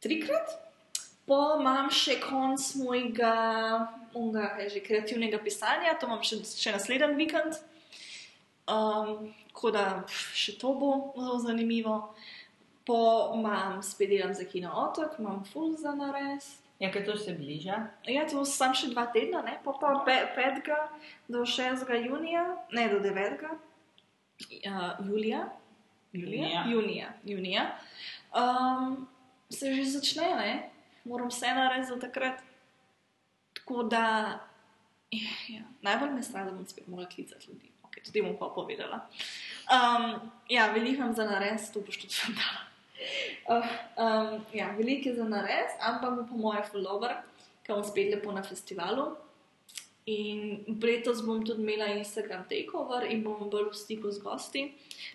trikrat. 0.00 0.48
Pa 1.26 1.56
imam 1.60 1.90
še 1.90 2.20
konc 2.20 2.74
mojega 2.74 3.34
je 4.62 4.68
že, 4.70 4.80
kreativnega 4.80 5.38
pisanja, 5.38 5.98
to 6.00 6.06
imam 6.06 6.22
še, 6.22 6.36
še 6.44 6.72
naslednji 6.72 7.16
vikend. 7.16 7.58
Um, 8.70 9.34
tako 9.48 9.70
da 9.70 10.04
še 10.34 10.58
to 10.58 10.74
bo 10.74 11.14
zelo 11.16 11.38
zanimivo. 11.38 12.14
Pa 12.90 13.32
imam 13.34 13.82
spet 13.82 14.10
delam 14.10 14.34
za 14.34 14.44
kino 14.44 14.72
otok, 14.74 15.18
imam 15.18 15.44
full 15.52 15.76
za 15.78 15.94
nares. 15.94 16.56
Ja, 16.80 16.88
ker 16.90 17.04
to 17.06 17.16
se 17.16 17.34
bliža. 17.36 17.76
Ja, 18.08 18.24
to 18.26 18.42
sam 18.48 18.72
še 18.74 18.88
dva 18.90 19.04
tedna, 19.14 19.42
ne? 19.46 19.58
pa 19.64 19.74
pa 19.78 19.92
pe, 20.06 20.16
5. 20.34 20.70
do 21.28 21.44
6. 21.46 21.84
junija, 22.06 22.44
ne 22.72 22.86
do 22.88 22.98
9. 23.04 23.44
Uh, 23.44 23.58
julija, 25.06 25.44
julija, 26.12 26.48
Junija. 26.48 26.64
junija, 26.72 27.12
junija. 27.24 27.66
Um, 28.32 29.06
se 29.52 29.74
že 29.74 29.84
začne, 29.84 30.30
ne? 30.40 30.54
moram 31.04 31.28
vse 31.28 31.52
narediti 31.54 31.92
za 31.92 32.00
takrat. 32.00 32.40
Tako 33.52 33.82
da, 33.82 34.06
ja, 35.12 35.36
ja, 35.48 35.62
najbolj 35.82 36.16
me 36.16 36.22
strah, 36.22 36.48
da 36.48 36.56
bom 36.56 36.66
spet 36.66 36.88
morala 36.88 37.08
klicati 37.12 37.52
ljudi. 37.52 37.70
Okay, 37.84 38.02
tudi 38.08 38.24
bom 38.24 38.34
pa 38.40 38.48
povedala. 38.54 39.04
Um, 39.68 40.32
ja, 40.48 40.72
veliko 40.72 41.02
imam 41.04 41.14
za 41.14 41.28
nares, 41.28 41.68
to 41.72 41.84
boš 41.84 42.00
tudi 42.00 42.14
sam 42.16 42.34
dala. 42.40 42.69
Uh, 43.48 43.66
um, 44.04 44.44
ja, 44.54 44.70
veliko 44.76 45.08
je 45.08 45.16
za 45.16 45.24
nares, 45.24 45.74
ampak 45.80 46.16
bo 46.16 46.28
po 46.28 46.38
mojem 46.38 46.64
follower, 46.72 47.16
ker 47.64 47.76
bom 47.76 47.84
spet 47.84 48.14
lepo 48.14 48.32
na 48.32 48.42
festivalu. 48.42 49.10
In 50.10 50.64
letos 50.82 51.20
bom 51.22 51.44
tudi 51.44 51.62
imela 51.62 51.86
Instagram 51.94 52.46
takeover 52.48 53.04
in 53.06 53.22
bom 53.22 53.50
bolj 53.50 53.68
v 53.70 53.76
stiku 53.76 54.10
z 54.10 54.22
gosti. 54.24 54.62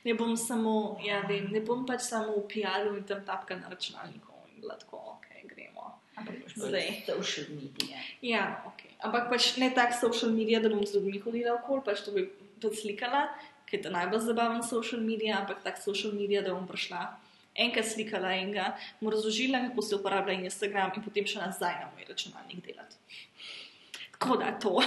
Ne 0.05 0.13
bom 0.13 0.37
samo, 0.37 0.97
ja, 1.03 1.23
vem, 1.27 1.49
ne 1.51 1.59
bom 1.59 1.85
pač 1.89 2.05
samo 2.05 2.37
v 2.37 2.45
PR-u 2.53 2.93
in 2.95 3.03
tam 3.03 3.25
tapka 3.25 3.57
na 3.57 3.69
računalniku 3.69 4.31
in 4.53 4.61
bila 4.61 4.77
tako, 4.77 5.17
ok, 5.17 5.27
gremo. 5.49 5.99
Ampak 6.15 6.47
Zdaj. 6.55 7.03
social 7.09 7.49
media. 7.57 7.97
Ja, 8.21 8.61
ok. 8.69 8.85
Ampak 9.03 9.27
pač 9.33 9.57
ne 9.57 9.73
tak 9.75 9.97
social 9.97 10.31
media, 10.31 10.61
da 10.63 10.69
bom 10.69 10.85
z 10.85 10.95
ljudmi 10.95 11.19
hodila 11.19 11.57
okoli, 11.57 11.83
pač 11.83 12.05
to 12.05 12.15
bi 12.15 12.29
tudi 12.61 12.77
slikala, 12.77 13.27
ker 13.65 13.79
je 13.79 13.83
to 13.83 13.91
najbolj 13.91 14.21
zabaven 14.29 14.63
social 14.63 15.01
media, 15.01 15.41
ampak 15.41 15.65
tak 15.65 15.81
social 15.81 16.13
media, 16.15 16.45
da 16.45 16.53
bom 16.53 16.69
prišla. 16.69 17.24
Enkrat 17.55 17.87
slikala 17.87 18.33
in 18.35 18.51
ga 18.51 18.73
mu 18.99 19.09
razložila, 19.09 19.61
kako 19.69 19.81
se 19.81 19.95
uporablja 19.95 20.39
Instagram, 20.43 20.91
in 20.95 21.03
potem 21.03 21.27
še 21.27 21.39
nazaj 21.39 21.77
na 21.81 21.91
moj 21.93 22.09
računalnik 22.09 22.65
delati. 22.65 22.97
Tako 24.17 24.37
da 24.41 24.51
to. 24.59 24.81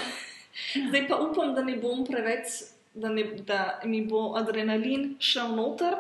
Zdaj 0.89 1.09
pa 1.09 1.17
upam, 1.23 1.55
da 1.55 1.65
ne 1.65 1.79
bom 1.81 2.05
preveč, 2.07 2.61
da, 2.95 3.09
ne, 3.09 3.25
da 3.47 3.81
mi 3.85 4.03
bo 4.07 4.35
adrenalin 4.37 5.15
šel 5.23 5.55
noter, 5.57 5.97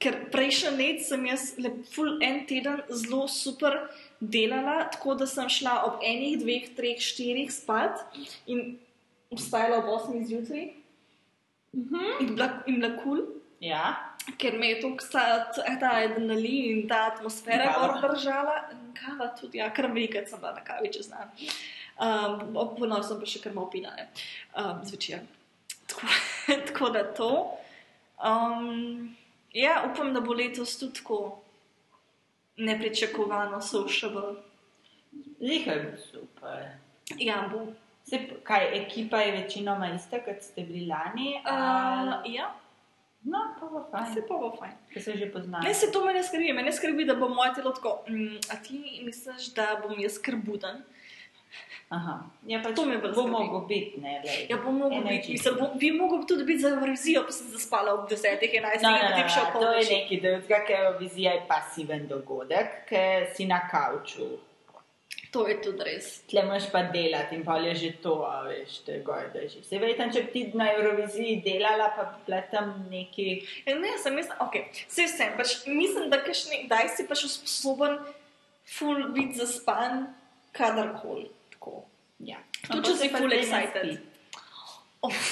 ker 0.00 0.16
prejšnji 0.32 0.72
let 0.78 1.02
sem 1.04 1.26
jaz 1.28 1.50
lep, 1.60 1.82
full 1.92 2.22
en 2.24 2.44
teden 2.48 2.80
zelo 2.88 3.26
super 3.28 3.76
delala, 4.20 4.84
tako 4.94 5.18
da 5.20 5.28
sem 5.28 5.50
šla 5.52 5.82
ob 5.88 6.04
enih, 6.06 6.38
dveh, 6.40 6.70
treh, 6.78 7.00
štirih 7.02 7.52
spat 7.52 8.00
in 8.48 8.78
vstajala 9.34 9.82
ob 9.82 9.92
osmih 9.98 10.24
zjutraj 10.28 10.68
in 11.74 12.28
bila, 12.30 12.48
in 12.70 12.80
bila 12.80 12.94
kul. 13.02 13.24
Cool 13.26 13.43
Ja, 13.60 14.14
ker 14.38 14.58
me 14.58 14.68
je 14.68 14.80
to 14.80 14.90
ta 15.12 15.54
adrenalin 15.66 16.78
in 16.78 16.88
ta 16.88 17.06
atmosfera 17.12 17.72
gor 17.78 18.00
držala. 18.02 18.56
Kava 18.98 19.30
tudi, 19.40 19.58
ja, 19.58 19.70
kar 19.74 19.90
velikrat 19.92 20.28
sem 20.28 20.40
bila 20.40 20.54
na 20.54 20.64
kavi 20.64 20.92
čez 20.92 21.08
dan. 21.08 21.30
Um, 21.94 22.54
Ponovno 22.54 23.02
sem 23.06 23.20
pa 23.20 23.28
še 23.28 23.42
kar 23.42 23.54
malo 23.54 23.70
pila, 23.70 23.92
ne, 23.98 24.08
um, 24.58 24.80
zvečer. 24.86 25.22
Tako, 25.86 26.16
tako 26.70 26.90
da 26.94 27.04
to. 27.14 27.30
Um, 28.18 29.14
ja, 29.54 29.82
upam, 29.86 30.14
da 30.14 30.20
bo 30.20 30.34
letos 30.34 30.78
tudi 30.78 31.00
tako 31.00 31.20
nepričakovano 32.56 33.60
sociable. 33.62 34.34
Liha 35.40 35.72
je 35.72 35.80
bil 35.82 35.96
super. 36.10 36.68
Ja, 37.18 37.48
bo. 37.52 37.66
Se, 38.04 38.18
kaj, 38.44 38.66
ekipa 38.76 39.22
je 39.22 39.30
večinoma 39.32 39.94
ista, 39.94 40.18
kot 40.20 40.42
ste 40.44 40.66
bili 40.68 40.84
lani. 40.86 41.38
Uh, 41.40 42.18
ja, 42.28 42.50
No, 43.24 43.38
pa 43.60 43.66
bo 43.66 43.80
fajn. 43.90 44.14
se 44.14 44.22
pa 44.28 44.34
bo 44.34 44.50
fajn. 44.52 44.72
Ker 44.92 45.02
se 45.02 45.16
že 45.16 45.32
poznamo. 45.32 45.64
Ne, 45.64 45.74
se 45.74 45.92
to 45.92 46.04
me 46.04 46.12
ne 46.12 46.22
skrbi, 46.22 46.52
me 46.52 46.62
ne 46.62 46.72
skrbi, 46.72 47.04
da 47.04 47.14
bo 47.14 47.28
moje 47.28 47.54
telo 47.54 47.72
tako. 47.72 48.04
Mm, 48.08 48.36
a 48.50 48.56
ti 48.56 49.00
misliš, 49.04 49.54
da 49.54 49.80
bom 49.82 49.96
jaz 49.98 50.12
skrbuden? 50.14 50.82
Aha. 51.88 52.14
Ja, 52.46 52.60
pač 52.62 52.74
To 52.74 52.84
me 52.86 52.98
bo 52.98 53.12
skrbi. 53.12 53.30
mogel 53.30 53.60
biti, 53.60 54.00
ne, 54.00 54.20
lej. 54.24 54.46
Ja, 54.50 54.56
mogel 54.58 54.98
Energy. 54.98 55.08
biti, 55.10 55.32
mislim, 55.32 55.54
bom, 55.54 55.78
bi 55.78 55.92
mogel 55.92 56.26
tudi 56.26 56.44
biti 56.44 56.58
za 56.58 56.68
Evrovizijo, 56.68 57.22
pa 57.24 57.32
sem 57.32 57.46
zaspala 57.48 57.94
ob 57.94 58.08
10, 58.10 58.42
11, 58.42 58.82
No, 58.82 58.90
no, 58.90 58.96
no, 58.96 59.16
no, 59.54 59.60
to 59.60 59.72
je 59.72 59.84
nekaj 59.90 60.20
drugega, 60.20 60.64
ker 60.66 60.80
Eurovizija 60.80 61.32
je 61.32 61.44
pasiven 61.48 62.08
dogodek, 62.08 62.84
ker 62.88 63.26
si 63.34 63.46
na 63.46 63.68
kavču. 63.68 64.26
To 65.34 65.42
je 65.50 65.54
tudi 65.58 65.82
res. 65.82 66.08
Tle 66.30 66.44
moraš 66.46 66.68
pa 66.70 66.84
delati 66.94 67.34
in 67.34 67.42
pa 67.42 67.56
je 67.58 67.74
že 67.74 67.90
to, 68.02 68.20
a 68.22 68.44
veš, 68.46 68.76
te 68.86 69.00
gor 69.02 69.32
drži. 69.34 69.64
Se 69.66 69.80
verjetno, 69.82 70.06
če 70.14 70.22
bi 70.28 70.30
ti 70.30 70.42
na 70.54 70.68
Euroviziji 70.76 71.40
delala, 71.42 71.88
pa 71.96 72.04
bi 72.12 72.20
bila 72.28 72.38
tam 72.52 72.68
neki... 72.90 73.26
Ja, 73.66 73.74
ne, 73.80 73.96
sem 73.98 74.20
jaz, 74.20 74.30
ok, 74.44 74.60
vse 74.86 75.08
sem, 75.10 75.32
pač 75.34 75.56
mislim, 75.66 76.06
da 76.12 76.20
kašni, 76.22 76.68
daj 76.70 76.92
si 76.94 77.06
pač 77.10 77.24
sposoben 77.32 77.98
full 78.76 79.10
biti 79.16 79.40
zaspan, 79.40 80.06
kadarkoli. 80.54 81.26
Tako. 81.56 81.82
Ja. 82.22 82.38
Tudi 82.62 82.78
Ampak 82.78 82.86
če 82.86 82.96
si 83.00 83.08
full 83.16 83.34
excited. 83.34 83.96
Oh, 85.04 85.24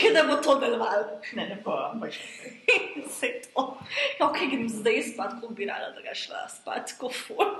Kaj 0.00 0.14
da 0.16 0.24
bo 0.26 0.38
to 0.42 0.56
delovalo? 0.60 1.20
Ne, 1.36 1.46
ne 1.52 1.58
bo, 1.64 1.76
ampak... 1.92 2.16
Vse 3.10 3.28
to. 3.44 3.66
Ok, 4.24 4.40
grem 4.48 4.64
zdaj 4.72 5.02
spat, 5.12 5.36
ko 5.40 5.52
bi 5.52 5.68
rada, 5.68 5.92
da 5.92 6.00
ga 6.04 6.16
šla 6.16 6.46
spat, 6.48 6.96
ko 7.00 7.12
full. 7.12 7.52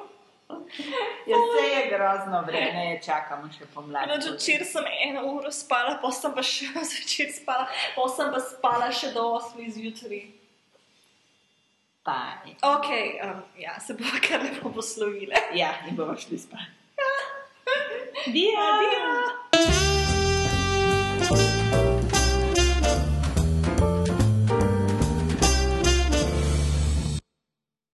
Ja, 1.27 1.37
se 1.53 1.63
je 1.69 1.87
grozno 1.91 2.43
vreme, 2.47 2.85
je 2.91 3.01
čakamo 3.05 3.49
še 3.53 3.69
pomlad. 3.75 4.09
No, 4.09 4.19
Včeraj 4.35 4.69
sem 4.73 4.91
eno 5.09 5.25
uro 5.35 5.53
spala, 5.53 5.99
pa 6.03 6.11
sem 6.13 6.35
pa 6.35 6.43
še 6.43 6.71
zvečer 6.91 7.33
spala, 7.35 7.69
pa 7.97 8.09
sem 8.09 8.31
pa 8.35 8.41
spala 8.41 8.91
še 8.93 9.15
do 9.17 9.27
8 9.39 9.73
zjutraj. 9.79 10.23
fajn. 12.05 12.57
Ok, 12.63 12.89
um, 13.25 13.43
ja, 13.59 13.81
se 13.81 13.95
bomo 13.95 14.19
kar 14.29 14.43
lepo 14.43 14.73
poslovile. 14.73 15.35
Ja, 15.55 15.75
in 15.89 15.97
bomo 15.97 16.17
šli 16.17 16.39
spat. 16.39 16.61
Dio! 18.27 18.59
Adijo! 18.61 19.90